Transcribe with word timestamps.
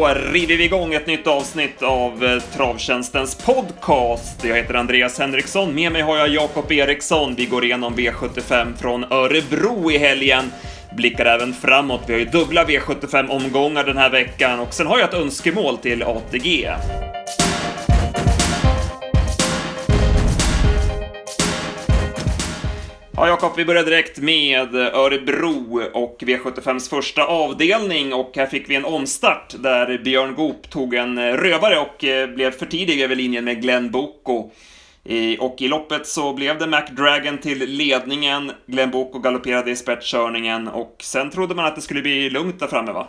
då 0.00 0.06
river 0.06 0.56
vi 0.56 0.64
igång 0.64 0.94
ett 0.94 1.06
nytt 1.06 1.26
avsnitt 1.26 1.82
av 1.82 2.24
eh, 2.24 2.40
Travtjänstens 2.40 3.34
podcast. 3.34 4.44
Jag 4.44 4.56
heter 4.56 4.74
Andreas 4.74 5.18
Henriksson, 5.18 5.74
med 5.74 5.92
mig 5.92 6.02
har 6.02 6.16
jag 6.16 6.28
Jakob 6.28 6.72
Eriksson. 6.72 7.34
Vi 7.34 7.46
går 7.46 7.64
igenom 7.64 7.94
V75 7.94 8.76
från 8.76 9.04
Örebro 9.12 9.90
i 9.90 9.98
helgen. 9.98 10.52
Blickar 10.96 11.24
även 11.24 11.52
framåt, 11.54 12.00
vi 12.06 12.12
har 12.12 12.20
ju 12.20 12.26
dubbla 12.26 12.64
V75-omgångar 12.64 13.84
den 13.84 13.96
här 13.96 14.10
veckan 14.10 14.60
och 14.60 14.74
sen 14.74 14.86
har 14.86 14.98
jag 14.98 15.08
ett 15.08 15.14
önskemål 15.14 15.76
till 15.76 16.02
ATG. 16.02 16.70
Ja, 23.20 23.28
Jakob, 23.28 23.52
vi 23.56 23.64
börjar 23.64 23.84
direkt 23.84 24.18
med 24.18 24.74
Örebro 24.74 25.82
och 25.92 26.16
V75s 26.20 26.90
första 26.90 27.24
avdelning 27.24 28.14
och 28.14 28.30
här 28.36 28.46
fick 28.46 28.70
vi 28.70 28.74
en 28.74 28.84
omstart 28.84 29.54
där 29.58 29.98
Björn 29.98 30.34
Goop 30.34 30.70
tog 30.70 30.94
en 30.94 31.36
rövare 31.36 31.78
och 31.78 32.04
eh, 32.04 32.30
blev 32.30 32.50
för 32.50 32.66
tidig 32.66 33.00
över 33.00 33.14
linjen 33.14 33.44
med 33.44 33.62
Glenn 33.62 33.90
Boko. 33.90 34.50
Och 35.38 35.62
i 35.62 35.68
loppet 35.68 36.06
så 36.06 36.32
blev 36.32 36.58
det 36.58 36.66
McDragon 36.66 37.38
till 37.38 37.58
ledningen, 37.58 38.52
Glenn 38.66 38.90
Boko 38.90 39.18
galopperade 39.18 39.70
i 39.70 39.76
spetskörningen 39.76 40.68
och 40.68 40.96
sen 41.02 41.30
trodde 41.30 41.54
man 41.54 41.64
att 41.64 41.76
det 41.76 41.82
skulle 41.82 42.02
bli 42.02 42.30
lugnt 42.30 42.60
där 42.60 42.66
framme 42.66 42.92
va? 42.92 43.06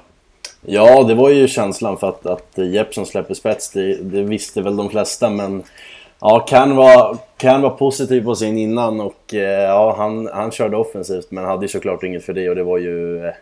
Ja, 0.62 1.04
det 1.04 1.14
var 1.14 1.30
ju 1.30 1.48
känslan 1.48 1.98
för 1.98 2.10
att, 2.10 2.26
att 2.26 2.58
Jeppson 2.58 3.06
släpper 3.06 3.34
spets, 3.34 3.72
det, 3.72 3.96
det 3.96 4.24
visste 4.24 4.62
väl 4.62 4.76
de 4.76 4.90
flesta 4.90 5.30
men 5.30 5.64
Ja, 6.22 6.40
kan 6.40 6.76
vara, 6.76 7.18
kan 7.38 7.62
vara 7.62 7.74
positiv 7.74 8.24
på 8.24 8.36
sin 8.36 8.58
innan 8.58 9.02
och 9.02 9.34
eh, 9.34 9.64
ja, 9.64 9.96
han, 9.98 10.30
han 10.34 10.52
körde 10.52 10.78
offensivt 10.78 11.32
men 11.32 11.46
hade 11.46 11.66
ju 11.66 11.68
såklart 11.68 12.04
inget 12.04 12.26
för 12.26 12.34
det 12.34 12.50
och 12.50 12.56
det 12.56 12.64
var 12.64 12.78
ju... 12.78 13.26
Eh, 13.26 13.34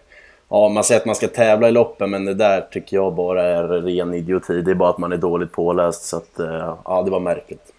ja, 0.49 0.69
man 0.69 0.83
säger 0.83 1.01
att 1.01 1.05
man 1.05 1.15
ska 1.15 1.27
tävla 1.27 1.69
i 1.69 1.71
loppen 1.71 2.09
men 2.09 2.25
det 2.25 2.33
där 2.33 2.61
tycker 2.61 2.97
jag 2.97 3.15
bara 3.15 3.43
är 3.43 3.63
ren 3.63 4.13
idioti. 4.13 4.61
Det 4.61 4.71
är 4.71 4.75
bara 4.75 4.89
att 4.89 4.97
man 4.97 5.11
är 5.11 5.17
dåligt 5.17 5.51
påläst 5.51 6.03
så 6.03 6.17
att 6.17 6.39
eh, 6.39 6.77
ja, 6.85 7.01
det 7.05 7.11
var 7.11 7.19
märkligt. 7.19 7.73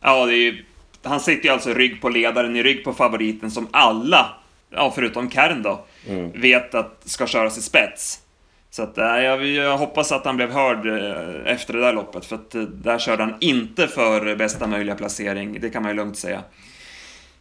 Ja, 0.00 0.26
det 0.26 0.32
är 0.32 0.52
ju, 0.52 0.64
han 1.02 1.20
sitter 1.20 1.44
ju 1.44 1.50
alltså 1.50 1.70
rygg 1.70 2.00
på 2.00 2.08
ledaren, 2.08 2.56
i 2.56 2.62
rygg 2.62 2.84
på 2.84 2.92
favoriten 2.92 3.50
som 3.50 3.68
alla, 3.70 4.26
ja 4.70 4.92
förutom 4.94 5.30
Kern 5.30 5.62
då, 5.62 5.78
mm. 6.08 6.40
vet 6.40 6.74
att 6.74 7.02
ska 7.04 7.26
köras 7.26 7.58
i 7.58 7.62
spets. 7.62 8.20
Så 8.76 8.82
att, 8.82 8.98
äh, 8.98 9.04
jag, 9.04 9.46
jag, 9.46 9.78
hoppas 9.78 10.12
att 10.12 10.24
han 10.24 10.36
blev 10.36 10.50
hörd 10.50 10.86
eh, 10.86 11.52
efter 11.52 11.72
det 11.72 11.80
där 11.80 11.92
loppet, 11.92 12.24
för 12.24 12.36
att 12.36 12.54
eh, 12.54 12.62
där 12.62 12.98
körde 12.98 13.22
han 13.22 13.34
inte 13.40 13.88
för 13.88 14.36
bästa 14.36 14.66
möjliga 14.66 14.94
placering, 14.94 15.60
det 15.60 15.70
kan 15.70 15.82
man 15.82 15.90
ju 15.90 15.96
lugnt 15.96 16.18
säga. 16.18 16.42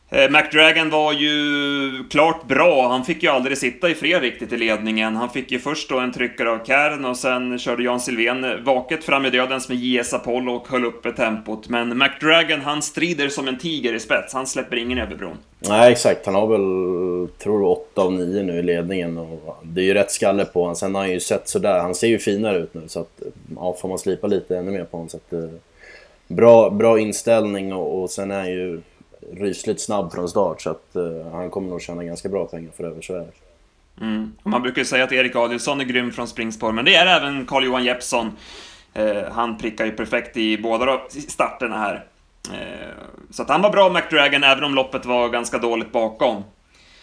Eh, 0.10 0.30
McDragon 0.32 0.90
var 0.90 1.14
ju 1.14 2.04
klart 2.10 2.48
bra, 2.48 2.88
han 2.88 3.06
fick 3.06 3.24
ju 3.24 3.30
aldrig 3.30 3.58
sitta 3.58 3.90
i 3.90 3.96
fred 3.96 4.22
riktigt 4.22 4.54
i 4.54 4.58
ledningen. 4.58 5.16
Han 5.16 5.30
fick 5.30 5.52
ju 5.52 5.60
först 5.60 5.90
då 5.90 6.00
en 6.00 6.12
tryckare 6.12 6.52
av 6.52 6.66
Kern 6.66 7.06
och 7.06 7.18
sen 7.18 7.60
körde 7.60 7.84
Jan 7.84 8.00
Silvén 8.00 8.64
vaket 8.64 9.04
fram 9.04 9.26
i 9.26 9.30
dödens 9.30 9.70
med 9.70 9.78
JS 9.78 10.14
Apollo 10.14 10.56
och 10.56 10.68
höll 10.68 10.86
uppe 10.86 11.12
tempot. 11.12 11.70
Men 11.70 11.98
McDragon, 11.98 12.62
han 12.62 12.82
strider 12.82 13.30
som 13.30 13.48
en 13.48 13.58
tiger 13.58 13.94
i 13.94 14.00
spets, 14.00 14.34
han 14.34 14.48
släpper 14.48 14.78
ingen 14.78 14.98
över 14.98 15.16
bron. 15.16 15.38
Nej, 15.60 15.92
exakt. 15.92 16.26
Han 16.26 16.36
har 16.36 16.48
väl, 16.48 17.30
tror 17.38 17.60
du, 17.60 17.66
8 17.66 18.02
av 18.02 18.14
9 18.14 18.44
nu 18.44 18.60
i 18.60 18.64
ledningen 18.64 19.18
och 19.18 19.58
det 19.64 19.82
är 19.82 19.86
ju 19.86 19.94
rätt 19.94 20.12
skalle 20.12 20.46
på 20.46 20.62
honom. 20.62 20.76
Sen 20.76 20.96
har 20.96 21.02
han 21.02 21.12
ju 21.12 21.20
sett 21.20 21.48
sådär, 21.48 21.80
han 21.80 21.96
ser 21.96 22.08
ju 22.08 22.20
finare 22.20 22.58
ut 22.58 22.74
nu 22.74 22.82
så 22.88 23.00
att, 23.00 23.22
ja, 23.56 23.78
får 23.82 23.90
man 23.90 24.00
slipa 24.00 24.28
lite 24.28 24.58
ännu 24.58 24.72
mer 24.72 24.84
på 24.84 24.98
honom 24.98 25.10
så 25.10 25.18
att, 25.18 25.34
eh, 25.34 25.50
bra, 26.28 26.70
bra 26.70 27.00
inställning 27.00 27.74
och, 27.74 28.02
och 28.02 28.10
sen 28.10 28.32
är 28.32 28.38
han 28.38 28.52
ju 28.52 28.82
rysligt 29.34 29.82
snabb 29.82 30.14
från 30.14 30.30
start 30.30 30.62
så 30.62 30.70
att 30.70 30.90
uh, 30.96 31.32
han 31.32 31.50
kommer 31.50 31.70
nog 31.70 31.82
tjäna 31.82 32.04
ganska 32.04 32.30
bra 32.30 32.46
pengar 32.46 32.72
för 32.78 32.84
över, 32.84 33.06
det. 33.08 33.28
Mm. 34.06 34.34
Man 34.44 34.62
brukar 34.62 34.82
ju 34.82 34.86
säga 34.86 35.04
att 35.04 35.12
Erik 35.12 35.36
Adielsson 35.36 35.82
är 35.82 35.86
grym 35.86 36.12
från 36.12 36.28
springspår, 36.28 36.72
men 36.72 36.86
det 36.86 36.96
är 36.96 37.06
även 37.06 37.46
Carl-Johan 37.46 37.86
Jeppsson. 37.86 38.32
Uh, 39.00 39.24
han 39.32 39.58
prickar 39.58 39.86
ju 39.86 39.92
perfekt 39.92 40.38
i 40.38 40.58
båda 40.58 41.02
starterna 41.10 41.78
här. 41.78 42.06
Uh, 42.50 43.32
så 43.32 43.42
att 43.42 43.50
han 43.50 43.62
var 43.62 43.70
bra 43.70 43.90
McDragon, 43.90 44.44
även 44.44 44.64
om 44.64 44.76
loppet 44.76 45.06
var 45.06 45.30
ganska 45.30 45.58
dåligt 45.58 45.92
bakom. 45.92 46.44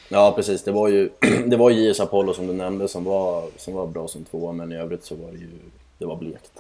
Ja, 0.08 0.32
precis. 0.36 0.64
Det 0.64 0.72
var 0.72 0.88
ju 0.88 1.10
det 1.46 1.56
var 1.56 1.70
JS 1.70 2.00
Apollo 2.00 2.34
som 2.34 2.46
du 2.46 2.52
nämnde 2.52 2.88
som 2.88 3.04
var, 3.04 3.44
som 3.56 3.74
var 3.74 3.86
bra 3.86 4.08
som 4.08 4.24
tvåa, 4.24 4.52
men 4.52 4.72
i 4.72 4.76
övrigt 4.76 5.04
så 5.04 5.14
var 5.14 5.32
det 5.32 5.38
ju 5.38 5.48
det 5.98 6.06
var 6.06 6.16
blekt. 6.16 6.52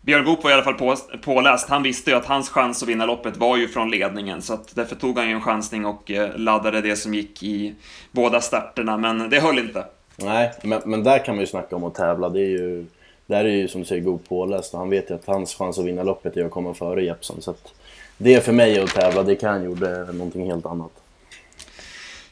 Björn 0.00 0.24
Goop 0.24 0.44
var 0.44 0.50
i 0.50 0.54
alla 0.54 0.62
fall 0.62 0.74
på, 0.74 0.96
påläst. 1.22 1.68
Han 1.68 1.82
visste 1.82 2.10
ju 2.10 2.16
att 2.16 2.26
hans 2.26 2.50
chans 2.50 2.82
att 2.82 2.88
vinna 2.88 3.06
loppet 3.06 3.36
var 3.36 3.56
ju 3.56 3.68
från 3.68 3.90
ledningen, 3.90 4.42
så 4.42 4.54
att 4.54 4.74
därför 4.74 4.96
tog 4.96 5.18
han 5.18 5.28
ju 5.28 5.34
en 5.34 5.42
chansning 5.42 5.86
och 5.86 6.10
eh, 6.10 6.36
laddade 6.36 6.80
det 6.80 6.96
som 6.96 7.14
gick 7.14 7.42
i 7.42 7.74
båda 8.12 8.40
starterna, 8.40 8.96
men 8.96 9.30
det 9.30 9.40
höll 9.40 9.58
inte. 9.58 9.84
Nej, 10.16 10.52
men, 10.62 10.82
men 10.84 11.04
där 11.04 11.24
kan 11.24 11.34
man 11.34 11.40
ju 11.40 11.46
snacka 11.46 11.76
om 11.76 11.84
att 11.84 11.94
tävla. 11.94 12.28
Det 12.28 12.40
är 12.40 12.48
ju, 12.48 12.86
där 13.26 13.44
är 13.44 13.48
ju 13.48 13.68
som 13.68 13.80
du 13.80 13.86
säger 13.86 14.02
Goop 14.02 14.28
påläst 14.28 14.74
och 14.74 14.80
han 14.80 14.90
vet 14.90 15.10
ju 15.10 15.14
att 15.14 15.26
hans 15.26 15.54
chans 15.54 15.78
att 15.78 15.84
vinna 15.84 16.02
loppet 16.02 16.36
är 16.36 16.44
att 16.44 16.50
komma 16.50 16.74
före 16.74 17.04
Jeppson. 17.04 17.42
Så 17.42 17.50
att 17.50 17.74
det 18.16 18.44
för 18.44 18.52
mig 18.52 18.80
att 18.80 18.94
tävla, 18.94 19.22
det 19.22 19.36
kan 19.36 19.64
gjorde 19.64 20.12
någonting 20.12 20.50
helt 20.50 20.66
annat. 20.66 20.92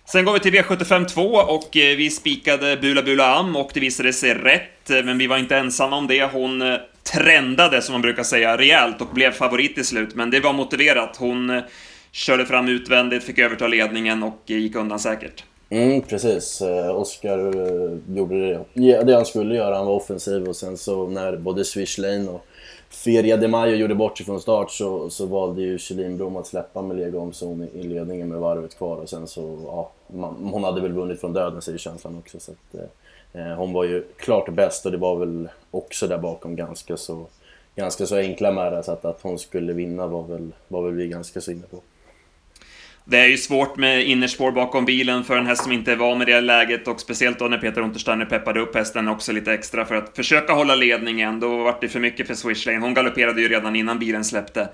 Sen 0.04 0.24
går 0.24 0.32
vi 0.32 0.40
till 0.40 0.54
V75 0.54 1.04
2 1.04 1.22
och 1.22 1.76
eh, 1.76 1.96
vi 1.96 2.10
spikade 2.10 2.76
Bula 2.76 3.02
Bula 3.02 3.36
Am 3.36 3.56
och 3.56 3.70
det 3.74 3.80
visade 3.80 4.12
sig 4.12 4.34
rätt, 4.34 4.88
men 5.04 5.18
vi 5.18 5.26
var 5.26 5.38
inte 5.38 5.56
ensamma 5.56 5.96
om 5.96 6.06
det. 6.06 6.24
Hon 6.32 6.62
eh, 6.62 6.76
trendade, 7.12 7.82
som 7.82 7.92
man 7.92 8.02
brukar 8.02 8.22
säga, 8.22 8.58
rejält 8.58 9.00
och 9.00 9.06
blev 9.06 9.30
favorit 9.30 9.74
till 9.74 9.86
slut, 9.86 10.14
men 10.14 10.30
det 10.30 10.40
var 10.40 10.52
motiverat. 10.52 11.16
Hon 11.16 11.50
eh, 11.50 11.62
körde 12.12 12.46
fram 12.46 12.68
utvändigt, 12.68 13.24
fick 13.24 13.38
överta 13.38 13.66
ledningen 13.66 14.22
och 14.22 14.40
eh, 14.46 14.56
gick 14.56 14.76
undan 14.76 14.98
säkert. 14.98 15.44
Mm, 15.70 16.02
precis. 16.02 16.60
Eh, 16.60 16.96
Oskar 16.96 17.38
gjorde 18.16 18.64
det, 18.74 19.02
det 19.02 19.14
han 19.14 19.26
skulle 19.26 19.54
göra. 19.54 19.76
Han 19.76 19.86
var 19.86 19.94
offensiv 19.94 20.48
och 20.48 20.56
sen 20.56 20.76
så 20.76 21.06
när 21.06 21.36
både 21.36 21.64
Swish 21.64 21.98
Lane 21.98 22.28
och 22.28 22.46
Feria 22.90 23.36
de 23.36 23.48
Mayo 23.48 23.76
gjorde 23.76 23.94
bort 23.94 24.18
sig 24.18 24.26
från 24.26 24.40
start 24.40 24.70
så, 24.70 25.10
så 25.10 25.26
valde 25.26 25.62
ju 25.62 25.78
Kjellin 25.78 26.16
Blom 26.16 26.36
att 26.36 26.46
släppa 26.46 26.82
med 26.82 26.96
Lega 26.96 27.32
i 27.74 27.82
ledningen 27.82 28.28
med 28.28 28.38
varvet 28.38 28.78
kvar 28.78 28.96
och 28.96 29.08
sen 29.08 29.26
så, 29.26 29.58
ja, 29.66 29.90
man, 30.06 30.50
hon 30.52 30.64
hade 30.64 30.80
väl 30.80 30.92
vunnit 30.92 31.20
från 31.20 31.32
döden 31.32 31.62
säger 31.62 31.78
känslan 31.78 32.18
också. 32.18 32.40
Så 32.40 32.52
att, 32.52 32.74
eh, 32.74 32.86
Eh, 33.36 33.54
hon 33.56 33.72
var 33.72 33.84
ju 33.84 34.04
klart 34.16 34.48
bäst 34.48 34.86
och 34.86 34.92
det 34.92 34.98
var 34.98 35.16
väl 35.16 35.48
också 35.70 36.06
där 36.06 36.18
bakom 36.18 36.56
ganska 36.56 36.96
så, 36.96 37.26
ganska 37.76 38.06
så 38.06 38.16
enkla 38.16 38.52
med 38.52 38.72
det. 38.72 38.82
Så 38.82 38.92
att, 38.92 39.04
att 39.04 39.20
hon 39.22 39.38
skulle 39.38 39.72
vinna 39.72 40.06
var 40.06 40.22
väl, 40.22 40.52
var 40.68 40.82
väl 40.82 40.94
vi 40.94 41.08
ganska 41.08 41.40
så 41.40 41.50
inne 41.50 41.66
på. 41.66 41.80
Det 43.08 43.18
är 43.18 43.26
ju 43.26 43.36
svårt 43.36 43.76
med 43.76 44.06
innerspår 44.06 44.52
bakom 44.52 44.84
bilen 44.84 45.24
för 45.24 45.36
en 45.36 45.46
häst 45.46 45.62
som 45.62 45.72
inte 45.72 45.92
är 45.92 45.96
van 45.96 46.18
med 46.18 46.26
det 46.26 46.40
läget 46.40 46.88
och 46.88 47.00
speciellt 47.00 47.38
då 47.38 47.44
när 47.44 47.58
Peter 47.58 47.80
Untersteiner 47.80 48.24
peppade 48.24 48.60
upp 48.60 48.74
hästen 48.74 49.08
också 49.08 49.32
lite 49.32 49.52
extra 49.52 49.84
för 49.84 49.94
att 49.94 50.16
försöka 50.16 50.52
hålla 50.52 50.74
ledningen. 50.74 51.40
Då 51.40 51.56
var 51.56 51.76
det 51.80 51.88
för 51.88 52.00
mycket 52.00 52.26
för 52.26 52.34
Swishlane. 52.34 52.78
Hon 52.78 52.94
galopperade 52.94 53.40
ju 53.40 53.48
redan 53.48 53.76
innan 53.76 53.98
bilen 53.98 54.24
släppte. 54.24 54.68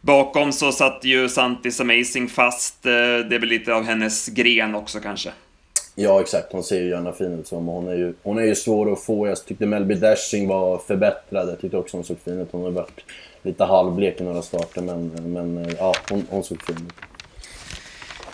Bakom 0.00 0.52
så 0.52 0.72
satt 0.72 1.04
ju 1.04 1.28
Santis 1.28 1.80
Amazing 1.80 2.28
fast. 2.28 2.86
Eh, 2.86 2.92
det 2.92 3.34
är 3.34 3.38
väl 3.38 3.48
lite 3.48 3.74
av 3.74 3.84
hennes 3.84 4.28
gren 4.28 4.74
också 4.74 5.00
kanske. 5.00 5.30
Ja, 5.94 6.20
exakt. 6.20 6.52
Hon 6.52 6.64
ser 6.64 6.80
ju 6.80 6.88
gärna 6.88 7.12
fin 7.12 7.40
ut 7.40 7.46
som. 7.46 7.66
Hon 7.66 7.88
är 7.88 7.94
ju, 7.94 8.14
hon 8.22 8.38
är 8.38 8.42
ju 8.42 8.54
svår 8.54 8.92
att 8.92 9.02
få. 9.02 9.28
Jag 9.28 9.44
tyckte 9.44 9.66
Melby 9.66 9.94
Dashing 9.94 10.48
var 10.48 10.78
förbättrad. 10.78 11.48
Jag 11.48 11.60
tyckte 11.60 11.76
också 11.76 11.96
hon 11.96 12.04
såg 12.04 12.18
fin 12.24 12.40
ut. 12.40 12.48
Hon 12.50 12.62
har 12.62 12.70
varit 12.70 13.04
lite 13.42 13.64
halvblek 13.64 14.20
i 14.20 14.24
några 14.24 14.42
starter, 14.42 14.82
men, 14.82 15.06
men 15.32 15.76
ja, 15.78 15.94
hon, 16.10 16.26
hon 16.30 16.44
såg 16.44 16.62
fin 16.62 16.76
ut. 16.76 16.92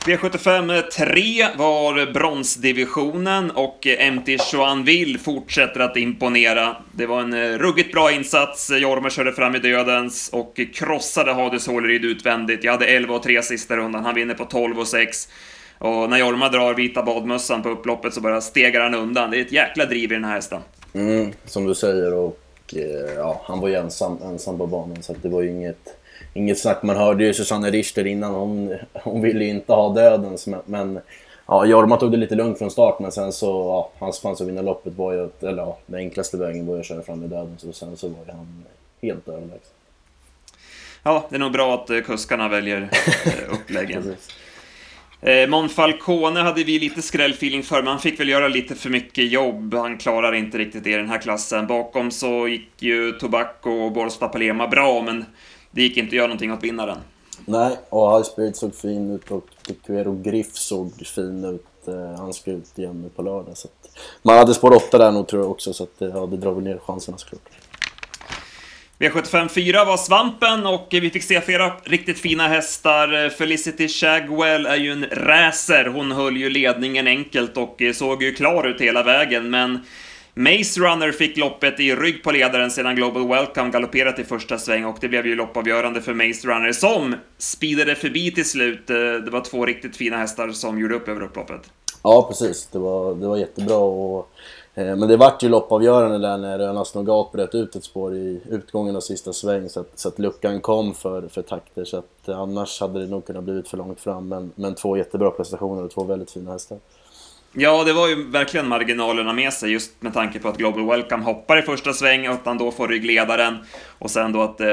V75 0.05 0.83
3 0.83 1.47
var 1.57 2.13
bronsdivisionen 2.13 3.51
och 3.51 3.87
MT 4.13 4.29
Joanville 4.53 5.19
fortsätter 5.19 5.81
att 5.81 5.97
imponera. 5.97 6.77
Det 6.93 7.07
var 7.07 7.21
en 7.21 7.59
ruggigt 7.59 7.93
bra 7.93 8.13
insats. 8.13 8.71
Jorma 8.71 9.11
körde 9.11 9.33
fram 9.33 9.55
i 9.55 9.59
dödens 9.59 10.31
och 10.33 10.61
krossade 10.75 11.33
Hades 11.33 11.67
Håleryd 11.67 12.05
utvändigt. 12.05 12.65
Jag 12.65 12.73
hade 12.73 12.87
11 12.87 13.15
och 13.15 13.23
3 13.23 13.43
sista 13.43 13.77
rundan. 13.77 14.05
Han 14.05 14.15
vinner 14.15 14.35
på 14.35 14.45
12 14.45 14.79
och 14.79 14.89
6. 14.89 15.29
Och 15.81 16.11
när 16.11 16.19
Jorma 16.19 16.49
drar 16.49 16.75
vita 16.75 17.03
badmössan 17.03 17.63
på 17.63 17.69
upploppet 17.69 18.15
så 18.15 18.21
bara 18.21 18.41
stegar 18.41 18.81
han 18.81 18.95
undan. 18.95 19.31
Det 19.31 19.37
är 19.37 19.41
ett 19.41 19.53
jäkla 19.53 19.85
driv 19.85 20.13
i 20.13 20.15
den 20.15 20.25
här 20.25 20.35
hästen. 20.35 20.61
Mm, 20.93 21.33
som 21.45 21.67
du 21.67 21.75
säger 21.75 22.15
och 22.15 22.41
eh, 22.77 23.15
ja, 23.17 23.41
han 23.45 23.61
var 23.61 23.69
ju 23.69 23.75
ensam, 23.75 24.19
ensam 24.25 24.59
på 24.59 24.67
banan 24.67 25.03
så 25.03 25.15
det 25.23 25.29
var 25.29 25.43
ju 25.43 25.51
inget 25.51 26.01
inget 26.35 26.59
snack. 26.59 26.83
Man 26.83 26.97
hörde 26.97 27.25
ju 27.25 27.35
Susanne 27.35 27.71
Richter 27.71 28.07
innan, 28.07 28.35
hon, 28.35 28.77
hon 28.93 29.23
ville 29.23 29.45
ju 29.45 29.51
inte 29.51 29.73
ha 29.73 29.95
dödens. 29.95 30.47
Men, 30.47 30.61
men 30.65 31.01
ja, 31.47 31.67
Jorma 31.67 31.97
tog 31.97 32.11
det 32.11 32.17
lite 32.17 32.35
lugnt 32.35 32.59
från 32.59 32.71
start, 32.71 33.01
men 33.01 33.13
sen 33.13 33.33
så, 33.33 33.47
ja, 33.47 33.91
hans 33.99 34.21
chans 34.21 34.41
att 34.41 34.49
vinna 34.49 34.63
loppet 34.63 34.95
var 34.95 35.13
ju, 35.13 35.25
att, 35.25 35.43
eller 35.43 35.63
ja, 35.63 35.79
den 35.87 36.01
enklaste 36.01 36.37
vägen 36.37 36.67
var 36.67 36.75
ju 36.75 36.81
att 36.81 36.87
köra 36.87 37.03
fram 37.03 37.25
i 37.25 37.27
döden. 37.27 37.57
Så 37.59 37.73
sen 37.73 37.97
så 37.97 38.09
var 38.09 38.25
ju 38.27 38.33
han 38.33 38.65
helt 39.03 39.29
överlägsen. 39.29 39.73
Ja, 41.03 41.27
det 41.31 41.37
är 41.37 41.41
nog 41.41 41.53
bra 41.53 41.75
att 41.75 41.91
eh, 41.91 42.01
kuskarna 42.01 42.49
väljer 42.49 42.89
eh, 43.25 43.53
uppläggen. 43.55 44.17
Eh, 45.23 45.49
Monfalcone 45.49 46.41
hade 46.41 46.65
vi 46.65 46.79
lite 46.79 47.03
skrällfeeling 47.03 47.63
för, 47.63 47.77
men 47.77 47.87
han 47.87 47.99
fick 47.99 48.21
väl 48.21 48.29
göra 48.29 48.49
lite 48.49 48.75
för 48.75 48.91
mycket 48.91 49.31
jobb. 49.31 49.75
Han 49.75 49.99
klarar 49.99 50.33
inte 50.33 50.59
riktigt 50.59 50.85
det 50.85 50.91
i 50.91 50.97
den 50.97 51.09
här 51.09 51.19
klassen. 51.19 51.67
Bakom 51.67 52.11
så 52.11 52.49
gick 52.49 52.71
ju 52.79 53.13
Tobacco 53.13 53.71
och 53.71 53.93
Borsta 53.93 54.29
Palema 54.29 54.69
bra, 54.69 55.03
men 55.03 55.25
det 55.71 55.83
gick 55.83 55.97
inte 55.97 56.09
att 56.09 56.17
göra 56.17 56.27
någonting 56.27 56.53
åt 56.53 56.65
vinnaren. 56.65 56.99
Nej, 57.45 57.77
och 57.89 58.17
High 58.17 58.23
Spirit 58.23 58.57
såg 58.57 58.75
fin 58.75 59.11
ut 59.11 59.31
och 59.31 59.49
Cuero 59.87 60.23
Griff 60.23 60.55
såg 60.55 61.07
fin 61.07 61.45
ut 61.45 61.89
eh, 61.89 62.19
han 62.19 62.33
ska 62.33 62.51
ut 62.51 62.79
igen 62.79 63.03
nu 63.03 63.09
på 63.09 63.23
lördag. 63.23 63.57
Så 63.57 63.69
att, 63.69 63.99
man 64.23 64.39
hade 64.39 64.55
spår 64.55 64.75
8 64.75 64.99
där 64.99 65.13
nog 65.13 65.29
tror 65.29 65.43
jag 65.43 65.51
också, 65.51 65.73
så 65.73 65.83
att, 65.83 65.95
ja, 65.99 66.27
det 66.27 66.37
drar 66.37 66.53
väl 66.53 66.65
ner 66.65 66.79
chanserna 66.79 67.19
såklart. 67.19 67.43
V75 69.01 69.49
4 69.49 69.85
var 69.85 69.97
svampen 69.97 70.67
och 70.67 70.89
vi 70.91 71.11
fick 71.11 71.23
se 71.23 71.41
flera 71.41 71.73
riktigt 71.85 72.19
fina 72.19 72.49
hästar. 72.49 73.29
Felicity 73.29 73.89
Shagwell 73.89 74.67
är 74.67 74.77
ju 74.77 74.93
en 74.93 75.07
racer. 75.13 75.85
Hon 75.85 76.13
höll 76.13 76.37
ju 76.37 76.51
ledningen 76.51 77.07
enkelt 77.07 77.57
och 77.57 77.83
såg 77.95 78.23
ju 78.23 78.35
klar 78.35 78.67
ut 78.67 78.81
hela 78.81 79.03
vägen, 79.03 79.51
men 79.51 79.79
Maze 80.35 80.81
Runner 80.81 81.13
fick 81.13 81.37
loppet 81.37 81.81
i 81.81 81.95
rygg 81.95 82.23
på 82.23 82.33
ledaren 82.33 82.71
sedan 82.71 82.97
Global 82.97 83.29
Welcome 83.29 83.71
galopperat 83.71 84.19
i 84.19 84.25
första 84.25 84.59
sväng 84.59 84.85
och 84.85 84.97
det 85.01 85.09
blev 85.09 85.27
ju 85.27 85.35
loppavgörande 85.35 86.03
för 86.03 86.15
Maze 86.15 86.49
Runner 86.49 86.73
som 86.73 87.15
speedade 87.39 87.95
förbi 87.95 88.33
till 88.33 88.49
slut. 88.49 88.87
Det 88.87 89.31
var 89.31 89.45
två 89.45 89.67
riktigt 89.67 89.97
fina 89.97 90.17
hästar 90.17 90.51
som 90.51 90.79
gjorde 90.79 90.95
upp 90.95 91.09
över 91.09 91.23
upploppet. 91.23 91.61
Ja, 92.03 92.27
precis. 92.29 92.69
Det 92.73 92.79
var, 92.79 93.15
det 93.15 93.27
var 93.27 93.37
jättebra 93.37 93.77
och 93.77 94.33
Eh, 94.81 94.97
men 94.97 95.09
det 95.09 95.17
vart 95.17 95.43
ju 95.43 95.49
loppavgörande 95.49 96.19
där 96.19 96.39
när 96.39 96.59
Önas 96.59 96.95
Nogat 96.95 97.33
bröt 97.33 97.55
ut 97.55 97.77
ett 97.77 97.85
spår 97.85 98.15
i 98.15 98.41
utgången 98.51 98.97
av 98.97 99.01
sista 99.01 99.33
sväng 99.33 99.69
så 99.69 99.81
att, 99.81 99.99
så 99.99 100.09
att 100.09 100.19
luckan 100.19 100.61
kom 100.61 100.95
för, 100.95 101.29
för 101.29 101.43
takter 101.43 101.85
så 101.85 101.97
att 101.97 102.29
eh, 102.29 102.39
annars 102.39 102.81
hade 102.81 103.01
det 103.01 103.07
nog 103.07 103.27
kunnat 103.27 103.45
blivit 103.45 103.69
för 103.69 103.77
långt 103.77 104.01
fram 104.01 104.29
men, 104.29 104.53
men 104.55 104.75
två 104.75 104.97
jättebra 104.97 105.31
prestationer 105.31 105.85
och 105.85 105.91
två 105.91 106.05
väldigt 106.05 106.31
fina 106.31 106.53
hästar. 106.53 106.79
Ja, 107.53 107.85
det 107.85 107.93
var 107.93 108.09
ju 108.09 108.31
verkligen 108.31 108.69
marginalerna 108.69 109.33
med 109.33 109.53
sig 109.53 109.73
just 109.73 110.03
med 110.03 110.15
tanke 110.15 110.39
på 110.39 110.49
att 110.49 110.57
Global 110.57 110.87
Welcome 110.87 111.25
hoppar 111.25 111.59
i 111.59 111.63
första 111.63 111.93
sväng 111.93 112.29
och 112.29 112.35
att 112.35 112.47
han 112.47 112.59
då 112.59 112.71
får 112.71 112.89
ryggledaren 112.89 113.59
och 113.99 114.11
sen 114.11 114.33
då 114.33 114.43
att 114.43 114.61
eh, 114.61 114.69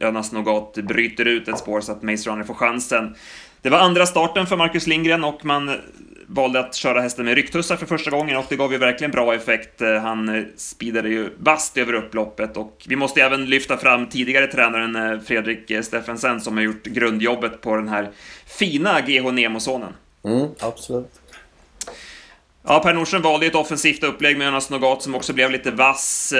Önas 0.00 0.32
Nogat 0.32 0.74
bryter 0.74 1.24
ut 1.24 1.48
ett 1.48 1.58
spår 1.58 1.80
så 1.80 1.92
att 1.92 2.02
Mace 2.02 2.30
Runner 2.30 2.44
får 2.44 2.54
chansen. 2.54 3.14
Det 3.62 3.70
var 3.70 3.78
andra 3.78 4.06
starten 4.06 4.46
för 4.46 4.56
Marcus 4.56 4.86
Lindgren 4.86 5.24
och 5.24 5.44
man 5.44 5.70
valde 6.32 6.60
att 6.60 6.74
köra 6.74 7.00
hästen 7.00 7.24
med 7.24 7.34
rycktussar 7.34 7.76
för 7.76 7.86
första 7.86 8.10
gången 8.10 8.36
och 8.36 8.44
det 8.48 8.56
gav 8.56 8.72
ju 8.72 8.78
verkligen 8.78 9.10
bra 9.10 9.34
effekt. 9.34 9.80
Eh, 9.80 9.94
han 9.94 10.28
eh, 10.28 10.44
speedade 10.56 11.08
ju 11.08 11.30
vast 11.38 11.78
över 11.78 11.92
upploppet 11.92 12.56
och 12.56 12.86
vi 12.88 12.96
måste 12.96 13.22
även 13.22 13.44
lyfta 13.44 13.76
fram 13.76 14.08
tidigare 14.08 14.46
tränaren 14.46 14.96
eh, 14.96 15.20
Fredrik 15.20 15.84
Steffensen 15.84 16.40
som 16.40 16.56
har 16.56 16.64
gjort 16.64 16.84
grundjobbet 16.84 17.60
på 17.60 17.76
den 17.76 17.88
här 17.88 18.10
fina 18.46 19.00
GH 19.00 19.32
Nemo-sonen. 19.32 19.92
Mm, 20.24 20.48
absolut. 20.60 21.10
Ja, 22.62 22.80
Per 22.82 22.94
Nordström 22.94 23.22
valde 23.22 23.46
ett 23.46 23.54
offensivt 23.54 24.04
upplägg 24.04 24.38
med 24.38 24.46
Jonas 24.46 24.70
Nogat 24.70 25.02
som 25.02 25.14
också 25.14 25.32
blev 25.32 25.50
lite 25.50 25.70
vass. 25.70 26.32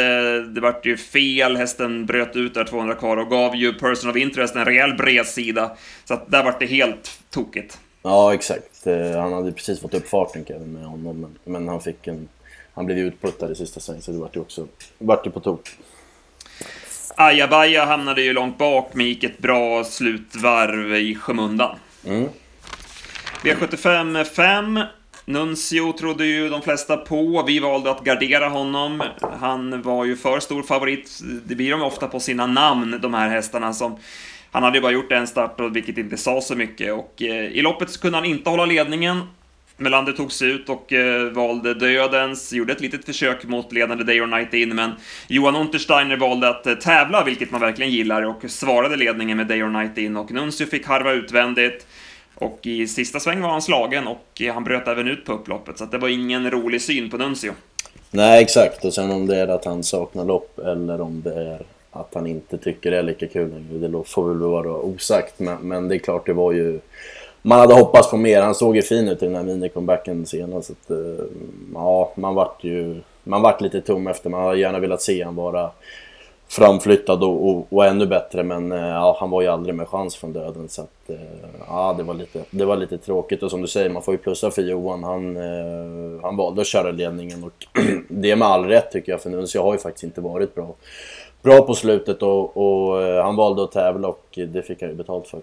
Det 0.55 0.61
vart 0.61 0.87
ju 0.87 0.97
fel, 0.97 1.57
hästen 1.57 2.07
bröt 2.07 2.37
ut 2.37 2.55
där 2.55 2.65
200 2.65 2.95
kvar 2.95 3.17
och 3.17 3.31
gav 3.31 3.57
ju 3.57 3.73
Person 3.73 4.11
of 4.11 4.17
Interest 4.17 4.57
en 4.57 4.65
rejäl 4.65 4.95
bredsida. 4.95 5.77
Så 6.05 6.15
att 6.15 6.31
där 6.31 6.45
vart 6.45 6.61
det 6.61 6.67
helt 6.67 7.21
tokigt. 7.31 7.79
Ja, 8.03 8.35
exakt. 8.35 8.87
Eh, 8.87 9.21
han 9.21 9.33
hade 9.33 9.53
precis 9.53 9.81
fått 9.81 9.95
upp 9.95 10.09
farten 10.09 10.45
Kevin 10.45 10.73
med 10.73 10.85
honom, 10.85 11.21
men, 11.21 11.39
men 11.45 11.69
han 11.69 11.81
fick 11.81 12.07
en... 12.07 12.29
Han 12.75 12.87
blev 12.87 12.99
utputtad 12.99 13.53
i 13.53 13.55
sista 13.55 13.81
sväng, 13.81 14.03
så 14.03 14.13
det 14.13 14.19
vart 14.19 14.37
ju 14.37 14.41
också... 14.41 14.67
vart 14.99 15.27
ju 15.27 15.31
på 15.31 15.41
tok. 15.41 15.71
Ajabaja 17.17 17.85
hamnade 17.85 18.23
ju 18.23 18.33
långt 18.33 18.59
bak, 18.59 18.91
men 18.93 19.07
gick 19.07 19.25
ett 19.25 19.39
bra 19.39 19.85
slutvarv 19.85 20.95
i 20.97 21.15
skymundan. 21.15 21.77
Mm. 22.07 22.29
V75 23.43 24.25
5. 24.25 24.81
Nuncio 25.25 25.93
trodde 25.93 26.27
ju 26.27 26.49
de 26.49 26.63
flesta 26.63 26.97
på. 26.97 27.45
Vi 27.47 27.59
valde 27.59 27.91
att 27.91 28.05
gardera 28.05 28.49
honom. 28.49 29.03
Han 29.41 29.83
var 29.83 30.05
ju 30.05 30.17
för 30.17 30.41
stor 30.41 30.63
favorit. 30.63 31.21
Det 31.45 31.55
blir 31.55 31.71
de 31.71 31.83
ofta 31.83 32.07
på 32.07 32.21
sina 32.21 32.47
namn, 32.47 32.99
de 33.03 33.15
här 33.15 33.29
hästarna 33.29 33.73
som 33.73 33.99
han 34.51 34.63
hade 34.63 34.77
ju 34.77 34.83
bara 34.83 34.93
gjort 34.93 35.13
en 35.13 35.27
start, 35.27 35.61
och 35.61 35.77
vilket 35.77 35.99
inte 35.99 36.17
sa 36.17 36.41
så 36.41 36.57
mycket. 36.57 36.93
Och 36.93 37.23
eh, 37.23 37.45
i 37.45 37.63
loppet 37.63 37.91
så 37.91 38.01
kunde 38.01 38.19
han 38.19 38.25
inte 38.25 38.51
hålla 38.51 38.65
ledningen. 38.67 39.21
Melander 39.77 40.13
tog 40.13 40.33
sig 40.33 40.51
ut 40.51 40.69
och 40.69 40.93
eh, 40.93 41.23
valde 41.23 41.75
dödens, 41.75 42.53
gjorde 42.53 42.73
ett 42.73 42.81
litet 42.81 43.05
försök 43.05 43.45
mot 43.45 43.73
ledande 43.73 44.05
Day 44.05 44.21
or 44.21 44.27
Night 44.27 44.55
in, 44.55 44.75
men 44.75 44.91
Johan 45.29 45.57
Untersteiner 45.57 46.17
valde 46.17 46.49
att 46.49 46.67
eh, 46.67 46.75
tävla, 46.75 47.25
vilket 47.25 47.51
man 47.51 47.61
verkligen 47.61 47.93
gillar, 47.93 48.23
och 48.23 48.51
svarade 48.51 48.97
ledningen 48.97 49.37
med 49.37 49.47
Day 49.47 49.63
or 49.63 49.69
Night 49.69 49.99
in, 49.99 50.17
och 50.17 50.31
Nuncio 50.31 50.67
fick 50.67 50.87
harva 50.87 51.13
utvändigt. 51.13 51.87
Och 52.35 52.61
i 52.63 52.87
sista 52.87 53.21
sväng 53.21 53.41
var 53.41 53.49
han 53.49 53.63
slagen 53.63 54.07
och 54.07 54.27
eh, 54.41 54.55
han 54.55 54.65
bröt 54.65 54.89
även 54.89 55.09
ut 55.09 55.25
på 55.25 55.33
upploppet, 55.33 55.79
så 55.79 55.85
det 55.85 55.99
var 55.99 56.09
ingen 56.09 56.51
rolig 56.51 56.83
syn 56.83 57.11
på 57.11 57.17
Nuncio. 57.17 57.53
Nej, 58.11 58.43
exakt. 58.43 58.85
Och 58.85 58.95
sen 58.95 59.11
om 59.11 59.27
det 59.27 59.37
är 59.37 59.49
att 59.49 59.65
han 59.65 59.83
saknar 59.83 60.25
lopp 60.25 60.59
eller 60.59 61.01
om 61.01 61.23
det 61.23 61.35
är 61.35 61.63
att 61.93 62.15
han 62.15 62.27
inte 62.27 62.59
tycker 62.59 62.91
det 62.91 62.99
är 62.99 63.03
lika 63.03 63.29
kul 63.29 63.51
längre. 63.51 63.89
Det 63.89 64.05
får 64.05 64.29
väl 64.29 64.39
vara 64.39 64.77
osagt, 64.77 65.39
men, 65.39 65.59
men 65.61 65.89
det 65.89 65.95
är 65.95 65.99
klart 65.99 66.27
det 66.27 66.33
var 66.33 66.53
ju... 66.53 66.81
Man 67.43 67.61
hade 67.61 67.75
hoppats 67.75 68.11
på 68.11 68.17
mer. 68.17 68.43
Han 68.43 68.55
såg 68.55 68.77
ju 68.77 68.83
fin 68.83 69.09
ut 69.09 69.23
i 69.23 69.27
den 69.27 69.35
här 69.35 69.43
minicomebacken 69.43 70.27
senast. 70.27 70.67
Så 70.67 70.73
att, 70.73 70.91
eh, 70.91 71.25
ja, 71.75 72.13
man 72.15 72.35
vart 72.35 72.65
ju... 72.65 73.01
Man 73.25 73.43
vart 73.43 73.61
lite 73.61 73.81
tom 73.81 74.07
efter. 74.07 74.31
Man 74.31 74.43
hade 74.43 74.59
gärna 74.59 74.79
velat 74.79 75.03
se 75.03 75.23
han 75.23 75.35
vara 75.35 75.71
framflyttad 76.49 77.25
och, 77.25 77.49
och, 77.49 77.67
och, 77.71 77.87
ännu 77.87 78.07
bättre 78.07 78.43
men 78.43 78.73
eh, 78.73 78.79
ja, 78.79 79.17
han 79.21 79.31
var 79.31 79.43
ju 79.43 79.49
aldrig 79.49 79.75
med 79.75 79.89
chans 79.89 80.17
från 80.17 80.33
döden 80.33 80.69
så 80.69 80.83
att 80.83 81.11
eh, 81.11 81.17
ja, 81.69 81.95
det 81.99 82.03
var, 82.03 82.15
lite, 82.15 82.45
det 82.51 82.65
var 82.65 82.77
lite 82.77 82.99
tråkigt 82.99 83.43
och 83.43 83.51
som 83.51 83.63
du 83.63 83.69
säger, 83.69 83.91
man 83.91 84.03
får 84.03 84.15
ju 84.15 84.19
plussa 84.19 84.51
för 84.51 84.63
Johan. 84.63 85.05
Han, 85.05 85.37
han 86.23 86.37
valde 86.37 86.61
att 86.61 86.67
köra 86.67 86.91
ledningen 86.91 87.45
och 87.45 87.67
det 88.09 88.37
med 88.37 88.49
all 88.49 88.65
rätt 88.65 88.93
tycker 88.93 89.13
jag 89.13 89.23
för 89.23 89.31
Nuncio 89.31 89.63
har 89.63 89.73
ju 89.73 89.79
faktiskt 89.79 90.05
inte 90.05 90.21
varit 90.21 90.55
bra 90.55 90.75
bra 91.43 91.63
på 91.63 91.75
slutet 91.75 92.23
och, 92.23 92.57
och 92.57 93.03
eh, 93.03 93.25
han 93.25 93.37
valde 93.37 93.65
att 93.65 93.73
tävla 93.73 94.09
och 94.09 94.39
det 94.49 94.63
fick 94.63 94.81
han 94.81 94.91
ju 94.91 94.97
betalt 94.97 95.29
för. 95.29 95.43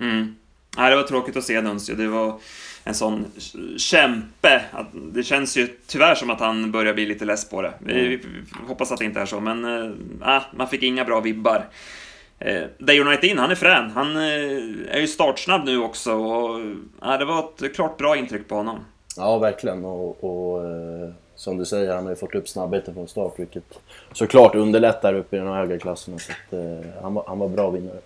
Mm. 0.00 0.36
Nej, 0.76 0.90
det 0.90 0.96
var 0.96 1.02
tråkigt 1.02 1.36
att 1.36 1.44
se 1.44 1.60
Nuncio. 1.60 1.94
Det 1.94 2.08
var 2.08 2.34
en 2.84 2.94
sån 2.94 3.26
kämpe. 3.76 4.62
Det 4.92 5.22
känns 5.22 5.56
ju 5.56 5.68
tyvärr 5.86 6.14
som 6.14 6.30
att 6.30 6.40
han 6.40 6.72
börjar 6.72 6.94
bli 6.94 7.06
lite 7.06 7.24
less 7.24 7.50
på 7.50 7.62
det. 7.62 7.72
Vi, 7.78 8.14
mm. 8.14 8.46
hoppas 8.68 8.92
att 8.92 8.98
det 8.98 9.04
inte 9.04 9.20
är 9.20 9.26
så, 9.26 9.40
men 9.40 9.64
äh, 10.22 10.42
man 10.52 10.68
fick 10.68 10.82
inga 10.82 11.04
bra 11.04 11.20
vibbar. 11.20 11.66
Eh, 12.38 12.62
Day 12.78 13.00
United 13.00 13.30
in, 13.30 13.38
han 13.38 13.50
är 13.50 13.54
frän. 13.54 13.90
Han 13.90 14.16
eh, 14.16 14.94
är 14.94 15.00
ju 15.00 15.06
startsnabb 15.06 15.64
nu 15.64 15.78
också 15.82 16.12
och 16.12 16.60
äh, 17.02 17.18
det 17.18 17.24
var 17.24 17.38
ett 17.64 17.74
klart 17.74 17.98
bra 17.98 18.16
intryck 18.16 18.48
på 18.48 18.54
honom. 18.54 18.78
Ja, 19.16 19.38
verkligen. 19.38 19.84
Och, 19.84 20.24
och 20.24 20.64
eh, 20.64 21.10
som 21.40 21.58
du 21.58 21.64
säger, 21.64 21.94
han 21.94 22.04
har 22.04 22.10
ju 22.10 22.16
fått 22.16 22.34
upp 22.34 22.48
snabbheten 22.48 22.94
från 22.94 23.08
start 23.08 23.34
vilket 23.36 23.78
såklart 24.12 24.54
underlättar 24.54 25.14
upp 25.14 25.34
i 25.34 25.36
de 25.36 25.46
höga 25.46 25.78
klasserna. 25.78 26.18
Så 26.18 26.32
att, 26.32 26.52
eh, 26.52 27.02
han, 27.02 27.14
var, 27.14 27.24
han 27.26 27.38
var 27.38 27.48
bra 27.48 27.70
vinnare. 27.70 27.98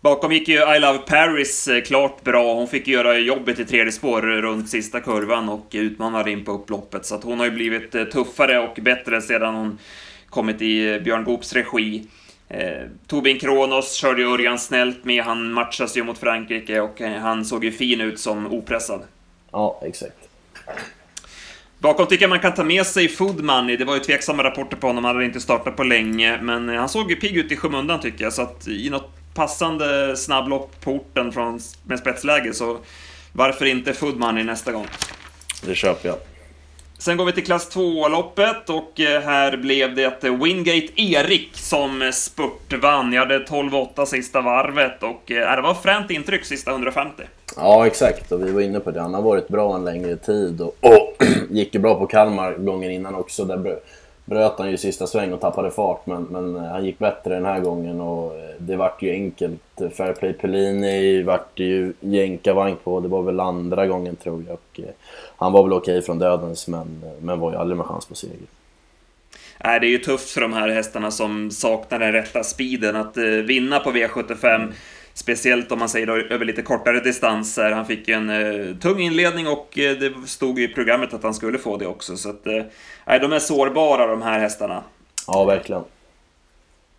Bakom 0.00 0.32
gick 0.32 0.48
ju 0.48 0.76
I 0.76 0.78
Love 0.78 0.98
Paris 0.98 1.68
eh, 1.68 1.82
klart 1.82 2.24
bra. 2.24 2.54
Hon 2.54 2.68
fick 2.68 2.88
göra 2.88 3.18
jobbet 3.18 3.58
i 3.58 3.64
tredje 3.64 3.92
spår 3.92 4.22
runt 4.22 4.68
sista 4.68 5.00
kurvan 5.00 5.48
och 5.48 5.66
utmanade 5.72 6.30
in 6.30 6.44
på 6.44 6.52
upploppet. 6.52 7.06
Så 7.06 7.14
att 7.14 7.24
hon 7.24 7.38
har 7.38 7.46
ju 7.46 7.52
blivit 7.52 7.94
eh, 7.94 8.04
tuffare 8.04 8.58
och 8.58 8.78
bättre 8.82 9.20
sedan 9.20 9.54
hon 9.54 9.78
kommit 10.28 10.62
i 10.62 10.94
eh, 10.94 11.00
Björn 11.00 11.24
Goops 11.24 11.52
regi. 11.52 12.06
Eh, 12.48 12.82
Tobin 13.06 13.38
Kronos 13.38 13.94
körde 13.94 14.20
ju 14.20 14.32
Örjan 14.32 14.58
snällt 14.58 15.04
med. 15.04 15.24
Han 15.24 15.52
matchas 15.52 15.96
ju 15.96 16.02
mot 16.02 16.18
Frankrike 16.18 16.80
och 16.80 17.00
han 17.00 17.44
såg 17.44 17.64
ju 17.64 17.72
fin 17.72 18.00
ut 18.00 18.20
som 18.20 18.52
opressad. 18.52 19.00
Ja, 19.50 19.80
exakt. 19.84 20.27
Bakom 21.78 22.06
tycker 22.06 22.22
jag 22.22 22.30
man 22.30 22.40
kan 22.40 22.54
ta 22.54 22.64
med 22.64 22.86
sig 22.86 23.08
Food 23.08 23.44
Money. 23.44 23.76
Det 23.76 23.84
var 23.84 23.94
ju 23.94 24.00
tveksamma 24.00 24.44
rapporter 24.44 24.76
på 24.76 24.86
honom, 24.86 25.04
han 25.04 25.14
hade 25.14 25.26
inte 25.26 25.40
startat 25.40 25.76
på 25.76 25.84
länge. 25.84 26.38
Men 26.42 26.68
han 26.68 26.88
såg 26.88 27.10
ju 27.10 27.16
pigg 27.16 27.36
ut 27.36 27.52
i 27.52 27.56
skymundan 27.56 28.00
tycker 28.00 28.24
jag, 28.24 28.32
så 28.32 28.42
att 28.42 28.68
i 28.68 28.90
något 28.90 29.10
passande 29.34 30.16
snabblopp 30.16 30.80
på 30.80 30.92
orten 30.92 31.32
från, 31.32 31.60
med 31.86 31.98
spetsläge 31.98 32.54
så 32.54 32.78
varför 33.32 33.64
inte 33.64 33.94
Food 33.94 34.16
Money 34.16 34.44
nästa 34.44 34.72
gång? 34.72 34.86
Det 35.62 35.74
köper 35.74 36.08
jag. 36.08 36.18
Sen 36.98 37.16
går 37.16 37.24
vi 37.24 37.32
till 37.32 37.44
klass 37.44 37.76
2-loppet 37.76 38.70
och 38.70 39.00
eh, 39.00 39.22
här 39.22 39.56
blev 39.56 39.94
det 39.94 40.22
Wingate 40.22 41.02
Erik 41.02 41.50
som 41.52 42.10
spurtvann. 42.14 43.12
Jag 43.12 43.20
hade 43.20 43.44
12-8 43.44 44.04
sista 44.04 44.40
varvet 44.40 45.02
och 45.02 45.30
eh, 45.30 45.56
det 45.56 45.62
var 45.62 45.74
fränt 45.74 46.10
intryck 46.10 46.44
sista 46.44 46.70
150. 46.70 47.22
Ja, 47.56 47.86
exakt. 47.86 48.32
Och 48.32 48.46
vi 48.46 48.52
var 48.52 48.60
inne 48.60 48.80
på 48.80 48.90
det. 48.90 49.00
Han 49.00 49.14
har 49.14 49.22
varit 49.22 49.48
bra 49.48 49.74
en 49.74 49.84
längre 49.84 50.16
tid 50.16 50.60
och, 50.60 50.76
och 50.80 51.24
gick 51.50 51.74
ju 51.74 51.80
bra 51.80 51.94
på 51.94 52.06
Kalmar 52.06 52.52
gången 52.52 52.90
innan 52.90 53.14
också. 53.14 53.44
Där 53.44 53.78
bröt 54.28 54.58
han 54.58 54.70
ju 54.70 54.76
sista 54.76 55.06
sväng 55.06 55.32
och 55.32 55.40
tappade 55.40 55.70
fart, 55.70 56.06
men, 56.06 56.22
men 56.22 56.56
eh, 56.56 56.62
han 56.62 56.84
gick 56.84 56.98
bättre 56.98 57.34
den 57.34 57.44
här 57.44 57.60
gången 57.60 58.00
och 58.00 58.34
eh, 58.34 58.54
det 58.58 58.76
vart 58.76 59.02
ju 59.02 59.10
enkelt. 59.10 59.60
Fairplay 59.96 60.32
Pellini 60.32 61.22
vart 61.22 61.56
det 61.56 61.64
ju 61.64 61.92
jänkarvagn 62.00 62.76
på. 62.84 63.00
Det 63.00 63.08
var 63.08 63.22
väl 63.22 63.40
andra 63.40 63.86
gången 63.86 64.16
tror 64.16 64.44
jag. 64.46 64.54
Och, 64.54 64.80
eh, 64.80 64.94
han 65.36 65.52
var 65.52 65.62
väl 65.62 65.72
okej 65.72 66.02
från 66.02 66.18
dödens, 66.18 66.68
men, 66.68 67.02
eh, 67.04 67.22
men 67.22 67.40
var 67.40 67.52
ju 67.52 67.56
aldrig 67.56 67.76
med 67.76 67.86
chans 67.86 68.06
på 68.06 68.14
seger. 68.14 68.36
Nej, 69.64 69.80
det 69.80 69.86
är 69.86 69.90
ju 69.90 69.98
tufft 69.98 70.30
för 70.30 70.40
de 70.40 70.52
här 70.52 70.68
hästarna 70.68 71.10
som 71.10 71.50
saknar 71.50 71.98
den 71.98 72.12
rätta 72.12 72.44
speeden 72.44 72.96
att 72.96 73.16
vinna 73.44 73.80
på 73.80 73.90
V75. 73.90 74.72
Speciellt 75.18 75.72
om 75.72 75.78
man 75.78 75.88
säger 75.88 76.06
då, 76.06 76.16
över 76.16 76.44
lite 76.44 76.62
kortare 76.62 77.00
distanser. 77.00 77.70
Han 77.70 77.86
fick 77.86 78.08
ju 78.08 78.14
en 78.14 78.30
eh, 78.30 78.76
tung 78.76 79.00
inledning 79.00 79.48
och 79.48 79.78
eh, 79.78 79.96
det 79.96 80.12
stod 80.26 80.58
i 80.58 80.68
programmet 80.68 81.14
att 81.14 81.22
han 81.22 81.34
skulle 81.34 81.58
få 81.58 81.76
det 81.76 81.86
också. 81.86 82.16
Så 82.16 82.30
att, 82.30 82.46
eh, 82.46 83.20
de 83.20 83.32
är 83.32 83.38
sårbara 83.38 84.06
de 84.06 84.22
här 84.22 84.38
hästarna. 84.38 84.82
Ja, 85.26 85.44
verkligen. 85.44 85.82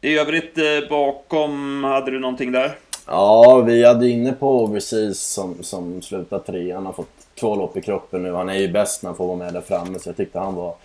I 0.02 0.18
övrigt 0.18 0.58
eh, 0.58 0.90
bakom, 0.90 1.84
hade 1.84 2.12
du 2.12 2.20
någonting 2.20 2.52
där? 2.52 2.72
Ja, 3.06 3.62
vi 3.62 3.86
hade 3.86 4.10
inne 4.10 4.34
på 4.34 4.64
Overseas 4.64 5.20
som, 5.20 5.64
som 5.64 6.02
slutade 6.02 6.44
tre. 6.44 6.74
Han 6.74 6.86
har 6.86 6.94
fått 6.94 7.28
två 7.40 7.56
lopp 7.56 7.78
i 7.78 7.82
kroppen 7.82 8.24
nu. 8.24 8.34
Han 8.34 8.50
är 8.50 8.58
ju 8.58 8.68
bäst 8.68 9.04
när 9.04 9.10
han 9.10 9.18
får 9.18 9.28
vara 9.28 9.38
med 9.38 9.54
där 9.54 9.62
framme, 9.62 10.00
så 10.00 10.10
jag 10.10 10.18
tyckte 10.18 10.40
han 10.40 10.56
var... 10.56 10.76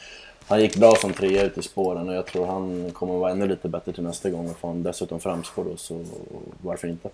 Han 0.47 0.61
gick 0.61 0.77
bra 0.77 0.95
som 0.95 1.13
trea 1.13 1.43
ut 1.43 1.59
i 1.59 1.63
spåren 1.63 2.09
och 2.09 2.15
jag 2.15 2.27
tror 2.27 2.47
han 2.47 2.91
kommer 2.91 3.15
vara 3.15 3.31
ännu 3.31 3.49
lite 3.49 3.69
bättre 3.69 3.93
till 3.93 4.03
nästa 4.03 4.31
gång 4.31 4.51
och 4.51 4.57
får 4.57 4.69
han 4.69 4.83
dessutom 4.83 5.21
framspår 5.21 5.65
då, 5.65 5.77
så 5.77 6.05
varför 6.63 6.89
inte? 6.89 7.09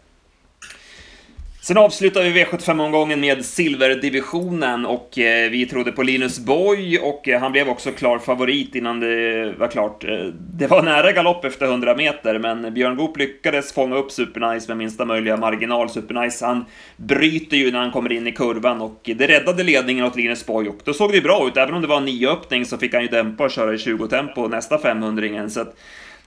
Sen 1.63 1.79
avslutar 1.79 2.23
vi 2.23 2.45
V75-omgången 2.45 3.21
med 3.21 3.45
silverdivisionen 3.45 4.87
och 4.87 5.19
eh, 5.19 5.51
vi 5.51 5.67
trodde 5.67 5.93
på 5.93 6.03
Linus 6.03 6.39
Boy 6.39 6.99
och 6.99 7.29
eh, 7.29 7.41
han 7.41 7.53
blev 7.53 7.69
också 7.69 7.91
klar 7.93 8.19
favorit 8.19 8.75
innan 8.75 9.01
det 9.01 9.53
var 9.59 9.69
klart. 9.69 10.05
Eh, 10.05 10.19
det 10.35 10.67
var 10.67 10.83
nära 10.83 11.13
galopp 11.13 11.45
efter 11.45 11.67
100 11.67 11.97
meter, 11.97 12.39
men 12.39 12.75
Björn 12.75 12.97
Goop 12.97 13.19
lyckades 13.19 13.73
fånga 13.73 13.97
upp 13.97 14.13
Supernice 14.13 14.69
med 14.69 14.77
minsta 14.77 15.05
möjliga 15.05 15.37
marginal. 15.37 15.91
Supernice, 15.91 16.47
han 16.47 16.65
bryter 16.97 17.57
ju 17.57 17.73
när 17.73 17.79
han 17.79 17.91
kommer 17.91 18.13
in 18.13 18.27
i 18.27 18.33
kurvan 18.33 18.81
och 18.81 19.01
det 19.05 19.27
räddade 19.27 19.63
ledningen 19.63 20.05
åt 20.05 20.17
Linus 20.17 20.47
Boy 20.47 20.69
och 20.69 20.79
då 20.85 20.95
såg 20.95 21.13
det 21.13 21.21
bra 21.21 21.49
ut. 21.49 21.57
Även 21.57 21.75
om 21.75 21.83
det 21.83 21.89
var 21.89 21.97
en 21.97 22.05
nioöppning 22.05 22.65
så 22.65 22.79
fick 22.79 22.95
han 22.95 23.03
ju 23.03 23.09
dämpa 23.09 23.45
och 23.45 23.51
köra 23.51 23.75
i 23.75 23.77
20-tempo 23.77 24.49
nästa 24.49 24.77
500-ringen. 24.77 25.49
Så 25.49 25.61
att 25.61 25.77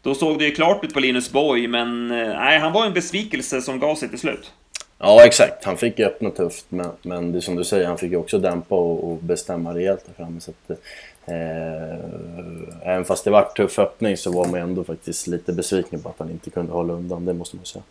då 0.02 0.16
såg 0.16 0.40
det 0.40 0.46
ju 0.46 0.52
klart 0.52 0.84
ut 0.84 0.94
på 0.94 1.00
Linus 1.00 1.32
Boy, 1.32 1.68
men 1.68 2.08
nej, 2.08 2.60
han 2.60 2.74
var 2.74 2.86
en 2.86 2.94
besvikelse 2.94 3.62
som 3.62 3.80
gav 3.80 3.96
sig 3.96 4.10
till 4.10 4.20
slut. 4.20 4.52
Ja, 5.00 5.26
exakt. 5.26 5.64
Han 5.64 5.78
fick 5.78 6.00
ju 6.00 6.06
öppna 6.06 6.30
tufft, 6.30 6.66
men, 6.70 6.92
men 7.02 7.32
det 7.32 7.40
är 7.40 7.42
som 7.42 7.56
du 7.56 7.64
säger, 7.64 7.88
han 7.88 7.98
fick 7.98 8.12
ju 8.12 8.18
också 8.18 8.40
dämpa 8.40 8.76
och, 8.76 9.12
och 9.12 9.18
bestämma 9.18 9.76
rejält 9.76 10.06
där 10.06 10.14
framme. 10.14 10.40
Så 10.40 10.52
att, 10.52 10.78
eh, 11.26 12.90
även 12.92 13.06
fast 13.06 13.24
det 13.24 13.32
var 13.32 13.44
tuff 13.44 13.80
öppning 13.80 14.18
så 14.18 14.32
var 14.32 14.48
man 14.48 14.60
ändå 14.60 14.84
faktiskt 14.84 15.28
lite 15.28 15.54
besviken 15.54 16.02
på 16.02 16.10
att 16.10 16.20
han 16.20 16.30
inte 16.30 16.50
kunde 16.50 16.72
hålla 16.72 16.94
undan, 16.94 17.26
det 17.26 17.34
måste 17.34 17.56
man 17.56 17.66
säga. 17.66 17.84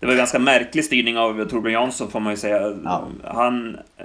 Det 0.00 0.06
var 0.06 0.12
en 0.12 0.18
ganska 0.18 0.38
märklig 0.38 0.84
styrning 0.84 1.18
av 1.18 1.48
Torbjörn 1.48 1.72
Jansson 1.72 2.10
får 2.10 2.20
man 2.20 2.32
ju 2.32 2.36
säga. 2.36 2.76
Ja. 2.84 3.08
Han 3.24 3.78
eh, 3.96 4.04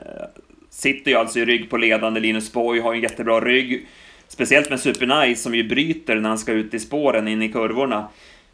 sitter 0.69 1.11
ju 1.11 1.17
alltså 1.17 1.39
i 1.39 1.45
rygg 1.45 1.69
på 1.69 1.77
ledande, 1.77 2.19
Linus 2.19 2.53
Borg 2.53 2.79
har 2.79 2.93
en 2.93 3.01
jättebra 3.01 3.41
rygg. 3.41 3.87
Speciellt 4.27 4.69
med 4.69 4.79
Super 4.79 5.35
som 5.35 5.55
ju 5.55 5.63
bryter 5.63 6.15
när 6.15 6.29
han 6.29 6.37
ska 6.39 6.51
ut 6.51 6.73
i 6.73 6.79
spåren 6.79 7.27
in 7.27 7.41
i 7.41 7.49
kurvorna. 7.49 8.07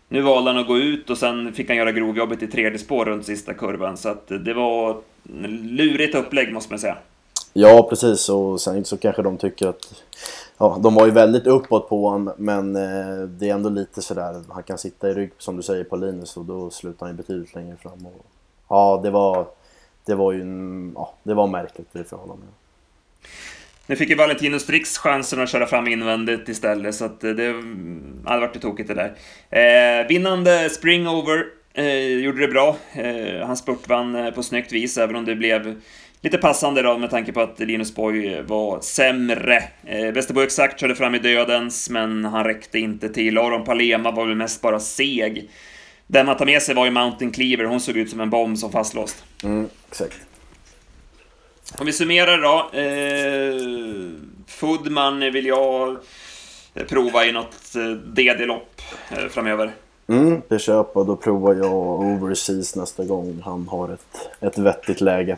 Nu 0.10 0.22
valde 0.22 0.50
han 0.50 0.60
att 0.60 0.68
gå 0.68 0.78
ut 0.78 1.10
och 1.10 1.18
sen 1.18 1.54
fick 1.54 1.68
han 1.68 1.78
göra 1.78 1.92
grovjobbet 1.92 2.44
i 2.44 2.48
tredje 2.48 2.80
spår 2.80 3.06
runt 3.06 3.25
sista 3.25 3.54
kurvan. 3.54 3.98
Så 3.98 4.10
att 4.10 4.28
det 4.28 4.54
var 4.54 4.98
lurigt 5.63 6.16
upplägg 6.16 6.54
måste 6.54 6.74
man 6.74 6.80
säga. 6.80 6.98
Ja, 7.54 7.88
precis. 7.89 8.30
Och 8.30 8.62
sen 8.62 8.86
så 8.86 8.98
kanske 8.98 9.22
de 9.22 9.38
tycker 9.38 9.68
att... 9.68 10.04
Ja, 10.58 10.80
de 10.84 10.96
var 10.96 11.06
ju 11.06 11.12
väldigt 11.12 11.48
uppåt 11.48 11.89
på 11.89 12.10
honom, 12.10 12.34
men 12.38 12.75
eh, 12.75 13.28
det 13.28 13.50
är 13.50 13.54
ändå 13.54 13.70
lite 13.70 14.01
sådär. 14.01 14.44
Han 14.50 14.63
kan 14.63 14.78
sitta 14.78 15.10
i 15.10 15.13
rygg, 15.13 15.32
som 15.38 15.58
du 15.58 15.63
säger, 15.63 15.84
på 15.84 15.96
Linus 15.96 16.38
och 16.38 16.46
då 16.46 16.70
slutar 16.70 17.06
han 17.06 17.16
ju 17.16 17.18
betydligt 17.18 17.56
längre 17.56 17.75
fram. 17.75 18.06
Och, 18.06 18.25
ja, 18.68 19.00
det 19.04 19.10
var... 19.10 19.48
Det 20.06 20.16
var 20.16 20.32
ju... 20.32 20.44
Ja, 20.96 21.13
det 21.24 21.34
var 21.34 21.48
märkligt 21.48 22.10
för 22.10 22.18
honom. 22.18 22.38
Nu 23.89 23.96
fick 23.96 24.10
ju 24.10 24.15
Valentino 24.15 24.60
Strix 24.60 24.98
chansen 24.98 25.41
att 25.41 25.50
köra 25.50 25.65
fram 25.65 25.88
invändigt 25.88 26.50
istället, 26.50 26.96
så 26.96 27.05
att 27.05 27.24
eh, 27.24 27.29
mm, 27.29 28.22
det 28.24 28.29
hade 28.29 28.41
varit 28.41 28.62
tokigt 28.62 28.89
det 28.89 28.93
där. 28.93 30.01
Eh, 30.01 30.08
vinnande 30.08 30.69
Springover 30.69 31.43
eh, 31.74 32.08
gjorde 32.08 32.41
det 32.41 32.48
bra. 32.48 32.77
Eh, 32.93 33.48
han 33.48 33.58
spurtvann 33.58 34.15
eh, 34.15 34.31
på 34.31 34.43
snyggt 34.43 34.72
vis, 34.72 34.98
även 34.98 35.15
om 35.15 35.25
det 35.25 35.36
blev 35.36 35.81
lite 36.22 36.38
passande 36.38 36.81
då 36.81 36.98
med 36.98 37.10
tanke 37.10 37.31
på 37.31 37.41
att 37.41 37.60
Linus 37.60 37.96
Boy 37.96 38.41
var 38.41 38.81
sämre. 38.81 39.63
Eh, 39.86 40.05
Västerbo 40.05 40.41
Exakt 40.41 40.79
körde 40.79 40.96
fram 40.96 41.15
i 41.15 41.19
dödens, 41.19 41.89
men 41.89 42.25
han 42.25 42.43
räckte 42.43 42.79
inte 42.79 43.10
till. 43.10 43.38
Aron 43.38 43.63
Palema 43.63 44.12
var 44.12 44.25
väl 44.25 44.36
mest 44.36 44.62
bara 44.62 44.79
seg. 44.79 45.50
Den 46.08 46.25
man 46.25 46.38
tar 46.38 46.46
med 46.46 46.62
sig 46.62 46.75
var 46.75 46.86
ju 46.86 46.91
Mountain 46.91 47.31
Cleaver, 47.31 47.63
hon 47.63 47.79
såg 47.79 47.98
ut 47.98 48.10
som 48.10 48.19
en 48.19 48.29
bomb 48.29 48.58
som 48.58 48.72
fastlåst. 48.72 49.24
Mm, 49.43 49.69
exakt. 49.88 50.29
Om 51.78 51.86
vi 51.86 51.94
summerar 51.94 52.38
då. 52.38 52.80
Eh, 52.80 54.12
Foodman 54.48 55.20
vill 55.20 55.46
jag 55.46 55.98
prova 56.88 57.26
i 57.26 57.32
något 57.32 57.76
eh, 57.76 57.92
DD-lopp 57.92 58.82
eh, 59.10 59.28
framöver. 59.28 59.74
Mm, 60.08 60.42
det 60.48 60.60
köper 60.60 61.04
Då 61.04 61.16
provar 61.16 61.56
jag 61.56 62.00
Overseas 62.00 62.76
nästa 62.76 63.04
gång 63.06 63.42
han 63.46 63.68
har 63.68 63.90
ett, 63.90 64.30
ett 64.42 64.58
vettigt 64.58 65.02
läge. 65.02 65.38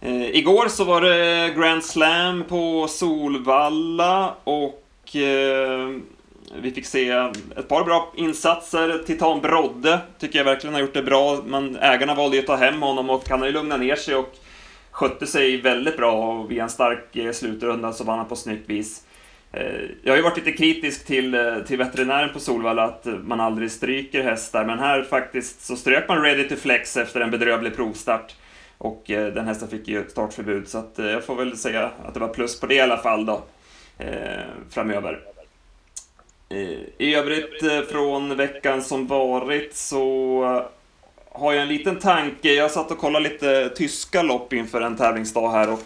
Eh, 0.00 0.36
igår 0.36 0.68
så 0.68 0.84
var 0.84 1.00
det 1.00 1.54
Grand 1.56 1.84
Slam 1.84 2.44
på 2.48 2.88
Solvalla 2.88 4.34
och 4.44 5.16
eh, 5.16 5.88
vi 6.54 6.70
fick 6.70 6.86
se 6.86 7.10
ett 7.56 7.68
par 7.68 7.84
bra 7.84 8.12
insatser. 8.16 9.02
Titan 9.06 9.40
Brodde 9.40 10.00
tycker 10.18 10.38
jag 10.38 10.44
verkligen 10.44 10.74
har 10.74 10.80
gjort 10.80 10.94
det 10.94 11.02
bra. 11.02 11.42
men 11.46 11.76
ägarna 11.76 12.14
valde 12.14 12.36
ju 12.36 12.40
att 12.40 12.46
ta 12.46 12.56
hem 12.56 12.82
honom 12.82 13.10
och 13.10 13.28
han 13.28 13.40
har 13.40 13.46
ju 13.46 13.52
lugnat 13.52 13.80
ner 13.80 13.96
sig 13.96 14.14
och 14.14 14.34
skötte 14.90 15.26
sig 15.26 15.60
väldigt 15.60 15.96
bra 15.96 16.12
och 16.12 16.50
via 16.50 16.62
en 16.62 16.68
stark 16.68 17.16
eh, 17.16 17.32
slutrunda 17.32 17.92
så 17.92 18.04
vann 18.04 18.18
han 18.18 18.28
på 18.28 18.36
snyggt 18.36 18.70
vis. 18.70 19.02
Eh, 19.52 19.80
jag 20.02 20.12
har 20.12 20.16
ju 20.16 20.22
varit 20.22 20.36
lite 20.36 20.52
kritisk 20.52 21.06
till, 21.06 21.34
eh, 21.34 21.58
till 21.66 21.78
veterinären 21.78 22.32
på 22.32 22.40
Solvalla 22.40 22.84
att 22.84 23.06
man 23.22 23.40
aldrig 23.40 23.70
stryker 23.70 24.22
hästar, 24.22 24.64
men 24.64 24.78
här 24.78 25.02
faktiskt 25.02 25.66
så 25.66 25.76
strök 25.76 26.08
man 26.08 26.22
Ready 26.22 26.48
to 26.48 26.56
Flex 26.56 26.96
efter 26.96 27.20
en 27.20 27.30
bedrövlig 27.30 27.76
provstart. 27.76 28.34
Och 28.80 29.02
den 29.06 29.46
hästen 29.46 29.68
fick 29.68 29.88
ju 29.88 30.08
startförbud, 30.08 30.68
så 30.68 30.78
att 30.78 30.94
jag 30.96 31.24
får 31.24 31.34
väl 31.34 31.56
säga 31.56 31.90
att 32.04 32.14
det 32.14 32.20
var 32.20 32.28
plus 32.28 32.60
på 32.60 32.66
det 32.66 32.74
i 32.74 32.80
alla 32.80 32.96
fall 32.96 33.26
då, 33.26 33.42
framöver. 34.70 35.20
I 36.50 37.14
övrigt 37.14 37.62
eh, 37.62 37.80
från 37.80 38.36
veckan 38.36 38.82
som 38.82 39.06
varit 39.06 39.76
så 39.76 40.42
eh, 40.44 41.40
har 41.40 41.52
jag 41.52 41.62
en 41.62 41.68
liten 41.68 41.98
tanke. 41.98 42.52
Jag 42.52 42.70
satt 42.70 42.90
och 42.90 42.98
kollade 42.98 43.28
lite 43.28 43.68
tyska 43.68 44.22
lopp 44.22 44.52
inför 44.52 44.80
en 44.80 44.96
tävlingsdag 44.96 45.50
här 45.50 45.72
och 45.72 45.82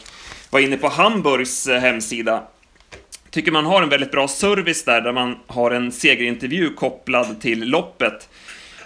var 0.51 0.61
inne 0.61 0.77
på 0.77 0.89
Hamburgs 0.89 1.67
eh, 1.67 1.81
hemsida. 1.81 2.43
Tycker 3.31 3.53
man 3.53 3.67
har 3.67 3.83
en 3.83 3.89
väldigt 3.89 4.11
bra 4.11 4.29
service 4.29 4.85
där, 4.85 5.01
där 5.01 5.13
man 5.13 5.39
har 5.47 5.71
en 5.71 5.93
segerintervju 5.93 6.75
kopplad 6.75 7.41
till 7.41 7.69
loppet 7.69 8.29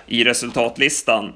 i 0.07 0.25
resultatlistan. 0.25 1.33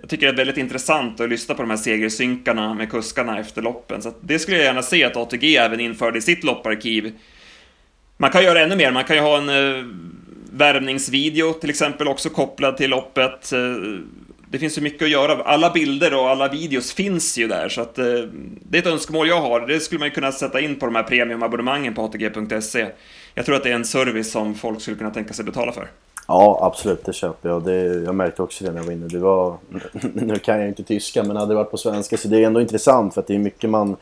Jag 0.00 0.10
tycker 0.10 0.26
det 0.26 0.32
är 0.32 0.36
väldigt 0.36 0.56
intressant 0.56 1.20
att 1.20 1.28
lyssna 1.28 1.54
på 1.54 1.62
de 1.62 1.70
här 1.70 1.76
segersynkarna 1.76 2.74
med 2.74 2.90
kuskarna 2.90 3.38
efter 3.38 3.62
loppen, 3.62 4.02
så 4.02 4.12
det 4.20 4.38
skulle 4.38 4.56
jag 4.56 4.64
gärna 4.64 4.82
se 4.82 5.04
att 5.04 5.16
ATG 5.16 5.56
även 5.56 5.80
införde 5.80 6.18
i 6.18 6.22
sitt 6.22 6.44
lopparkiv 6.44 7.12
man 8.24 8.30
kan 8.30 8.44
göra 8.44 8.60
ännu 8.60 8.76
mer, 8.76 8.92
man 8.92 9.04
kan 9.04 9.16
ju 9.16 9.22
ha 9.22 9.38
en 9.38 9.48
eh, 9.48 9.84
värvningsvideo 10.52 11.52
till 11.52 11.70
exempel 11.70 12.08
också 12.08 12.30
kopplad 12.30 12.76
till 12.76 12.90
loppet. 12.90 13.52
Eh, 13.52 13.58
det 14.50 14.58
finns 14.58 14.78
ju 14.78 14.82
mycket 14.82 15.02
att 15.02 15.10
göra. 15.10 15.42
Alla 15.44 15.70
bilder 15.70 16.14
och 16.14 16.30
alla 16.30 16.48
videos 16.48 16.92
finns 16.92 17.38
ju 17.38 17.48
där, 17.48 17.68
så 17.68 17.80
att 17.80 17.98
eh, 17.98 18.04
det 18.62 18.78
är 18.78 18.82
ett 18.82 18.86
önskemål 18.86 19.28
jag 19.28 19.40
har. 19.40 19.60
Det 19.60 19.80
skulle 19.80 19.98
man 19.98 20.08
ju 20.08 20.14
kunna 20.14 20.32
sätta 20.32 20.60
in 20.60 20.78
på 20.78 20.86
de 20.86 20.94
här 20.94 21.02
premiumabonnemangen 21.02 21.94
på 21.94 22.02
ATG.se. 22.02 22.86
Jag 23.34 23.46
tror 23.46 23.56
att 23.56 23.62
det 23.62 23.70
är 23.70 23.74
en 23.74 23.84
service 23.84 24.32
som 24.32 24.54
folk 24.54 24.80
skulle 24.80 24.96
kunna 24.96 25.10
tänka 25.10 25.34
sig 25.34 25.44
betala 25.44 25.72
för. 25.72 25.90
Ja, 26.28 26.58
absolut, 26.62 27.04
det 27.04 27.12
köper 27.12 27.48
jag. 27.48 27.64
Det, 27.64 28.04
jag 28.04 28.14
märkte 28.14 28.42
också 28.42 28.64
det 28.64 28.70
när 28.70 28.78
jag 28.78 28.84
var 28.84 28.92
inne. 28.92 29.06
Det 29.06 29.18
var, 29.18 29.56
nu 30.14 30.38
kan 30.38 30.60
jag 30.60 30.68
inte 30.68 30.82
tyska, 30.82 31.22
men 31.22 31.36
hade 31.36 31.50
det 31.50 31.56
varit 31.56 31.70
på 31.70 31.78
svenska 31.78 32.16
så 32.16 32.28
det 32.28 32.38
är 32.38 32.46
ändå 32.46 32.60
intressant 32.60 33.14
för 33.14 33.20
att 33.20 33.26
det 33.26 33.34
är 33.34 33.38
mycket 33.38 33.70
man 33.70 33.96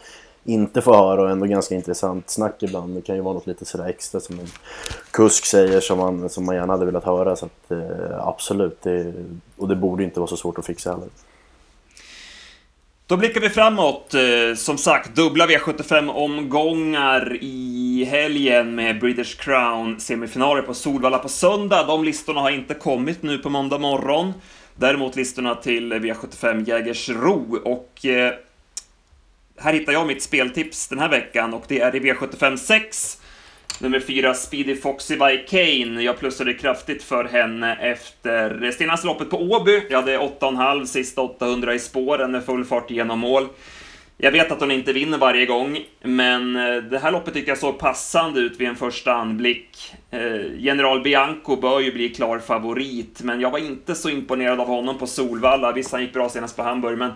inte 0.44 0.82
får 0.82 0.94
höra 0.94 1.22
och 1.22 1.30
ändå 1.30 1.46
ganska 1.46 1.74
intressant 1.74 2.30
snack 2.30 2.62
ibland. 2.62 2.94
Det 2.94 3.02
kan 3.02 3.16
ju 3.16 3.22
vara 3.22 3.34
något 3.34 3.46
lite 3.46 3.64
sådär 3.64 3.88
extra 3.88 4.20
som 4.20 4.38
en 4.38 4.48
kusk 5.10 5.44
säger 5.44 5.80
som 5.80 5.98
man, 5.98 6.28
som 6.28 6.46
man 6.46 6.54
gärna 6.54 6.72
hade 6.72 6.86
velat 6.86 7.04
höra. 7.04 7.36
Så 7.36 7.46
att, 7.46 7.70
eh, 7.70 8.28
absolut, 8.28 8.82
det, 8.82 9.12
och 9.56 9.68
det 9.68 9.76
borde 9.76 10.04
inte 10.04 10.20
vara 10.20 10.28
så 10.28 10.36
svårt 10.36 10.58
att 10.58 10.66
fixa 10.66 10.90
heller. 10.90 11.08
Då 13.06 13.16
blickar 13.16 13.40
vi 13.40 13.48
framåt. 13.48 14.14
Eh, 14.14 14.54
som 14.56 14.78
sagt, 14.78 15.16
dubbla 15.16 15.46
V75-omgångar 15.46 17.38
i 17.40 18.04
helgen 18.10 18.74
med 18.74 19.00
British 19.00 19.36
Crown 19.36 20.00
semifinaler 20.00 20.62
på 20.62 20.74
Solvalla 20.74 21.18
på 21.18 21.28
söndag. 21.28 21.84
De 21.86 22.04
listorna 22.04 22.40
har 22.40 22.50
inte 22.50 22.74
kommit 22.74 23.22
nu 23.22 23.38
på 23.38 23.48
måndag 23.48 23.78
morgon. 23.78 24.32
Däremot 24.76 25.16
listorna 25.16 25.54
till 25.54 25.92
V75 25.92 26.68
Jägersro 26.68 27.58
och 27.64 28.06
eh, 28.06 28.32
här 29.58 29.72
hittar 29.72 29.92
jag 29.92 30.06
mitt 30.06 30.22
speltips 30.22 30.88
den 30.88 30.98
här 30.98 31.08
veckan 31.08 31.54
och 31.54 31.64
det 31.68 31.80
är 31.80 31.96
i 31.96 32.00
V75 32.00 32.56
6. 32.56 33.18
Nummer 33.80 34.00
4, 34.00 34.34
Speedy 34.34 34.76
Foxy 34.76 35.16
by 35.16 35.44
Kane. 35.48 36.02
Jag 36.02 36.18
plussade 36.18 36.54
kraftigt 36.54 37.02
för 37.02 37.24
henne 37.24 37.76
efter 37.76 38.70
senaste 38.70 39.06
loppet 39.06 39.30
på 39.30 39.36
Åby. 39.36 39.82
Jag 39.90 40.00
hade 40.00 40.18
8,5 40.18 40.84
sista 40.84 41.20
800 41.20 41.74
i 41.74 41.78
spåren 41.78 42.32
med 42.32 42.44
full 42.44 42.64
fart 42.64 42.90
genom 42.90 43.18
mål. 43.18 43.48
Jag 44.16 44.32
vet 44.32 44.52
att 44.52 44.60
hon 44.60 44.70
inte 44.70 44.92
vinner 44.92 45.18
varje 45.18 45.46
gång, 45.46 45.78
men 46.02 46.56
eh, 46.56 46.76
det 46.76 46.98
här 46.98 47.12
loppet 47.12 47.34
tycker 47.34 47.50
jag 47.50 47.58
såg 47.58 47.78
passande 47.78 48.40
ut 48.40 48.60
vid 48.60 48.68
en 48.68 48.76
första 48.76 49.12
anblick. 49.12 49.94
Eh, 50.10 50.58
General 50.58 51.02
Bianco 51.02 51.56
bör 51.56 51.80
ju 51.80 51.92
bli 51.92 52.08
klar 52.08 52.38
favorit, 52.38 53.20
men 53.22 53.40
jag 53.40 53.50
var 53.50 53.58
inte 53.58 53.94
så 53.94 54.10
imponerad 54.10 54.60
av 54.60 54.66
honom 54.66 54.98
på 54.98 55.06
Solvalla. 55.06 55.72
Visst, 55.72 55.92
han 55.92 56.02
gick 56.02 56.12
bra 56.12 56.28
senast 56.28 56.56
på 56.56 56.62
Hamburg, 56.62 56.98
men 56.98 57.12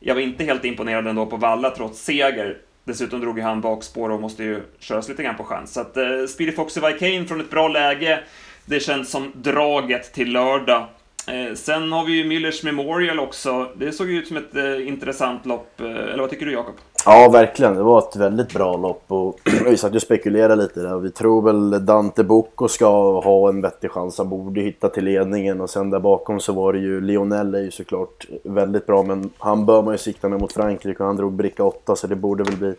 jag 0.00 0.14
var 0.14 0.22
inte 0.22 0.44
helt 0.44 0.64
imponerad 0.64 1.06
ändå 1.06 1.26
på 1.26 1.36
Valla 1.36 1.70
trots 1.70 2.04
seger. 2.04 2.58
Dessutom 2.84 3.20
drog 3.20 3.38
han 3.38 3.60
bakspår 3.60 4.10
och 4.10 4.20
måste 4.20 4.44
ju 4.44 4.62
köras 4.78 5.08
lite 5.08 5.22
grann 5.22 5.36
på 5.36 5.44
chans. 5.44 5.72
Så 5.72 5.80
att 5.80 5.96
eh, 5.96 6.26
Speedy 6.28 6.52
Foxy 6.52 6.80
Vicane 6.80 7.24
från 7.24 7.40
ett 7.40 7.50
bra 7.50 7.68
läge. 7.68 8.20
Det 8.64 8.80
känns 8.80 9.10
som 9.10 9.32
draget 9.34 10.12
till 10.12 10.32
lördag. 10.32 10.86
Eh, 11.28 11.54
sen 11.54 11.92
har 11.92 12.04
vi 12.04 12.12
ju 12.12 12.24
Müllers 12.24 12.64
Memorial 12.64 13.20
också. 13.20 13.72
Det 13.76 13.92
såg 13.92 14.10
ju 14.10 14.18
ut 14.18 14.28
som 14.28 14.36
ett 14.36 14.56
eh, 14.56 14.88
intressant 14.88 15.46
lopp. 15.46 15.80
Eh, 15.80 15.86
eller 15.86 16.18
vad 16.18 16.30
tycker 16.30 16.46
du 16.46 16.52
Jakob? 16.52 16.74
Ja, 17.08 17.28
verkligen. 17.28 17.74
Det 17.74 17.82
var 17.82 17.98
ett 17.98 18.16
väldigt 18.16 18.54
bra 18.54 18.76
lopp 18.76 19.02
och 19.08 19.40
vi 19.64 19.76
satt 19.76 19.92
ju 19.92 19.96
och 19.96 20.02
spekulerade 20.02 20.56
lite 20.62 20.80
där. 20.80 20.98
Vi 20.98 21.10
tror 21.10 21.42
väl 21.42 21.86
Dante 21.86 22.24
Bocco 22.24 22.68
ska 22.68 23.20
ha 23.20 23.48
en 23.48 23.62
vettig 23.62 23.90
chans. 23.90 24.18
Han 24.18 24.28
borde 24.28 24.60
hitta 24.60 24.88
till 24.88 25.04
ledningen 25.04 25.60
och 25.60 25.70
sen 25.70 25.90
där 25.90 26.00
bakom 26.00 26.40
så 26.40 26.52
var 26.52 26.72
det 26.72 26.78
ju 26.78 27.00
Lionel 27.00 27.54
är 27.54 27.60
ju 27.60 27.70
såklart 27.70 28.26
väldigt 28.44 28.86
bra 28.86 29.02
men 29.02 29.30
han 29.38 29.66
bör 29.66 29.82
man 29.82 29.94
ju 29.94 29.98
sikta 29.98 30.28
med 30.28 30.40
mot 30.40 30.52
Frankrike 30.52 31.02
och 31.02 31.06
han 31.06 31.16
drog 31.16 31.32
bricka 31.32 31.64
8 31.64 31.96
så 31.96 32.06
det 32.06 32.16
borde 32.16 32.44
väl 32.44 32.56
bli 32.56 32.74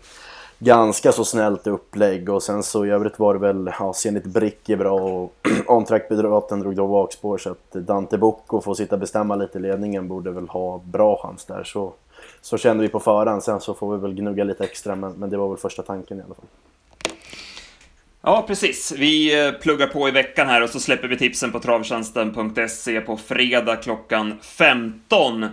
ganska 0.59 1.11
så 1.11 1.25
snällt 1.25 1.67
upplägg 1.67 2.29
och 2.29 2.43
sen 2.43 2.63
så 2.63 2.85
i 2.85 2.89
övrigt 2.89 3.19
var 3.19 3.33
det 3.33 3.39
väl, 3.39 3.71
ja, 3.79 3.93
Zenit 3.93 4.25
Brick 4.25 4.69
är 4.69 4.77
bra 4.77 4.93
och 4.93 5.33
On-Track 5.67 6.09
drog 6.09 6.75
då 6.75 6.87
bakspår 6.87 7.37
så 7.37 7.49
att 7.49 7.71
Dante 7.71 8.17
Bocco 8.17 8.61
får 8.61 8.73
sitta 8.73 8.95
och 8.95 8.99
bestämma 8.99 9.35
lite 9.35 9.57
i 9.57 9.61
ledningen 9.61 10.07
borde 10.07 10.31
väl 10.31 10.47
ha 10.47 10.81
bra 10.83 11.19
chans 11.23 11.45
där. 11.45 11.63
Så, 11.63 11.93
så 12.41 12.57
kände 12.57 12.83
vi 12.83 12.89
på 12.89 12.99
förhand, 12.99 13.43
sen 13.43 13.61
så 13.61 13.73
får 13.73 13.95
vi 13.95 14.01
väl 14.01 14.13
gnugga 14.13 14.43
lite 14.43 14.63
extra 14.63 14.95
men, 14.95 15.11
men 15.11 15.29
det 15.29 15.37
var 15.37 15.49
väl 15.49 15.57
första 15.57 15.83
tanken 15.83 16.17
i 16.17 16.21
alla 16.21 16.35
fall. 16.35 16.45
Ja, 18.27 18.43
precis. 18.47 18.93
Vi 18.97 19.45
eh, 19.45 19.51
pluggar 19.51 19.87
på 19.87 20.07
i 20.07 20.11
veckan 20.11 20.47
här 20.47 20.63
och 20.63 20.69
så 20.69 20.79
släpper 20.79 21.07
vi 21.07 21.17
tipsen 21.17 21.51
på 21.51 21.59
travtjänsten.se 21.59 23.01
på 23.01 23.17
fredag 23.17 23.75
klockan 23.75 24.33
15. 24.41 25.43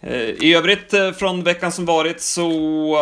Eh, 0.00 0.12
I 0.22 0.54
övrigt 0.54 0.94
eh, 0.94 1.12
från 1.12 1.42
veckan 1.42 1.72
som 1.72 1.84
varit 1.84 2.20
så 2.20 2.96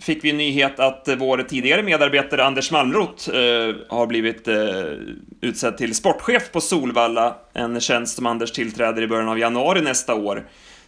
fick 0.00 0.24
vi 0.24 0.30
en 0.30 0.36
nyhet 0.36 0.80
att 0.80 1.08
vår 1.18 1.38
tidigare 1.48 1.82
medarbetare 1.82 2.44
Anders 2.44 2.70
Malmroth 2.70 3.30
har 3.88 4.06
blivit 4.06 4.48
utsedd 5.40 5.78
till 5.78 5.94
sportchef 5.94 6.52
på 6.52 6.60
Solvalla, 6.60 7.36
en 7.52 7.80
tjänst 7.80 8.16
som 8.16 8.26
Anders 8.26 8.52
tillträder 8.52 9.02
i 9.02 9.06
början 9.06 9.28
av 9.28 9.38
januari 9.38 9.80
nästa 9.80 10.14
år. 10.14 10.44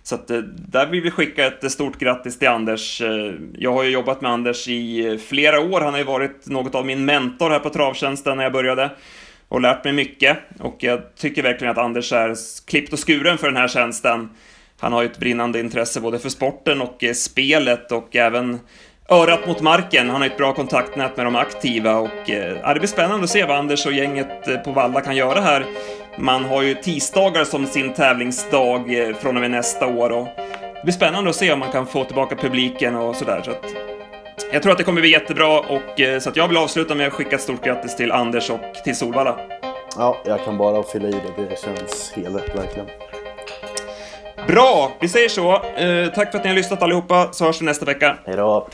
Så 0.07 0.15
att, 0.15 0.31
eh, 0.31 0.39
där 0.69 0.87
vill 0.87 1.01
vi 1.01 1.11
skicka 1.11 1.47
ett 1.47 1.65
eh, 1.65 1.69
stort 1.69 1.99
grattis 1.99 2.39
till 2.39 2.49
Anders. 2.49 3.01
Eh, 3.01 3.35
jag 3.59 3.73
har 3.73 3.83
ju 3.83 3.91
jobbat 3.91 4.21
med 4.21 4.31
Anders 4.31 4.69
i 4.69 5.19
flera 5.29 5.61
år, 5.61 5.81
han 5.81 5.93
har 5.93 5.99
ju 5.99 6.05
varit 6.05 6.47
något 6.47 6.75
av 6.75 6.87
min 6.87 7.05
mentor 7.05 7.51
här 7.51 7.59
på 7.59 7.71
Travtjänsten 7.71 8.37
när 8.37 8.45
jag 8.45 8.53
började 8.53 8.91
och 9.49 9.61
lärt 9.61 9.85
mig 9.85 9.93
mycket. 9.93 10.39
Och 10.61 10.77
jag 10.79 11.15
tycker 11.17 11.43
verkligen 11.43 11.71
att 11.73 11.79
Anders 11.79 12.13
är 12.13 12.35
klippt 12.67 12.93
och 12.93 13.07
skuren 13.07 13.39
för 13.39 13.47
den 13.47 13.57
här 13.57 13.69
tjänsten. 13.69 14.31
Han 14.81 14.93
har 14.93 15.03
ju 15.03 15.09
ett 15.09 15.19
brinnande 15.19 15.61
intresse 15.61 16.01
både 16.01 16.19
för 16.19 16.29
sporten 16.29 16.83
och 16.83 17.05
spelet 17.15 17.93
och 17.93 18.17
även 18.17 18.59
örat 19.09 19.47
mot 19.47 19.61
marken. 19.61 20.11
Han 20.11 20.21
har 20.21 20.29
ett 20.29 20.39
bra 20.39 20.53
kontaktnät 20.55 21.17
med 21.17 21.27
de 21.27 21.37
aktiva 21.37 21.97
och 21.97 22.27
det 22.27 22.79
blir 22.79 22.87
spännande 22.87 23.25
att 23.25 23.31
se 23.31 23.45
vad 23.45 23.57
Anders 23.57 23.87
och 23.87 23.93
gänget 23.93 24.65
på 24.65 24.73
Valla 24.73 25.01
kan 25.01 25.17
göra 25.17 25.41
här. 25.41 25.67
Man 26.19 26.45
har 26.45 26.63
ju 26.63 26.75
tisdagar 26.75 27.45
som 27.45 27.67
sin 27.67 27.95
tävlingsdag 27.95 29.09
eh, 29.09 29.17
från 29.17 29.37
och 29.37 29.41
med 29.41 29.51
nästa 29.51 29.87
år 29.87 30.11
och 30.11 30.29
det 30.75 30.81
blir 30.83 30.93
spännande 30.93 31.31
att 31.31 31.37
se 31.37 31.53
om 31.53 31.59
man 31.59 31.73
kan 31.73 31.87
få 31.87 32.05
tillbaka 32.05 32.37
publiken 32.37 32.97
och 32.97 33.17
sådär. 33.17 33.43
Så 33.45 33.51
att 33.51 33.65
jag 34.53 34.63
tror 34.63 34.73
att 34.73 34.79
det 34.79 34.85
kommer 34.85 35.01
bli 35.01 35.11
jättebra 35.11 35.61
och 35.61 36.01
eh, 36.01 36.21
så 36.21 36.29
att 36.29 36.37
jag 36.37 36.49
vill 36.49 36.57
avsluta 36.57 36.95
med 36.95 37.07
att 37.07 37.13
skicka 37.13 37.37
ett 37.37 37.43
stort 37.43 37.65
grattis 37.65 37.97
till 37.97 38.13
Anders 38.13 38.51
och 38.51 38.61
till 38.85 38.97
Solvalla. 38.97 39.37
Ja, 39.97 40.17
jag 40.25 40.45
kan 40.45 40.59
bara 40.59 40.83
fylla 40.83 41.09
i 41.09 41.13
det. 41.13 41.43
Det 41.49 41.59
känns 41.59 42.13
helt 42.17 42.37
rätt 42.37 42.57
verkligen. 42.57 42.87
Bra, 44.49 44.93
vi 45.01 45.09
säger 45.09 45.29
så. 45.29 45.53
Eh, 45.53 46.13
tack 46.15 46.31
för 46.31 46.39
att 46.39 46.45
ni 46.45 46.51
har 46.51 46.57
lyssnat 46.57 46.83
allihopa, 46.83 47.29
så 47.33 47.45
hörs 47.45 47.61
vi 47.63 47.67
nästa 47.67 47.85
vecka. 47.85 48.17
Hej 48.27 48.37
då! 48.37 48.69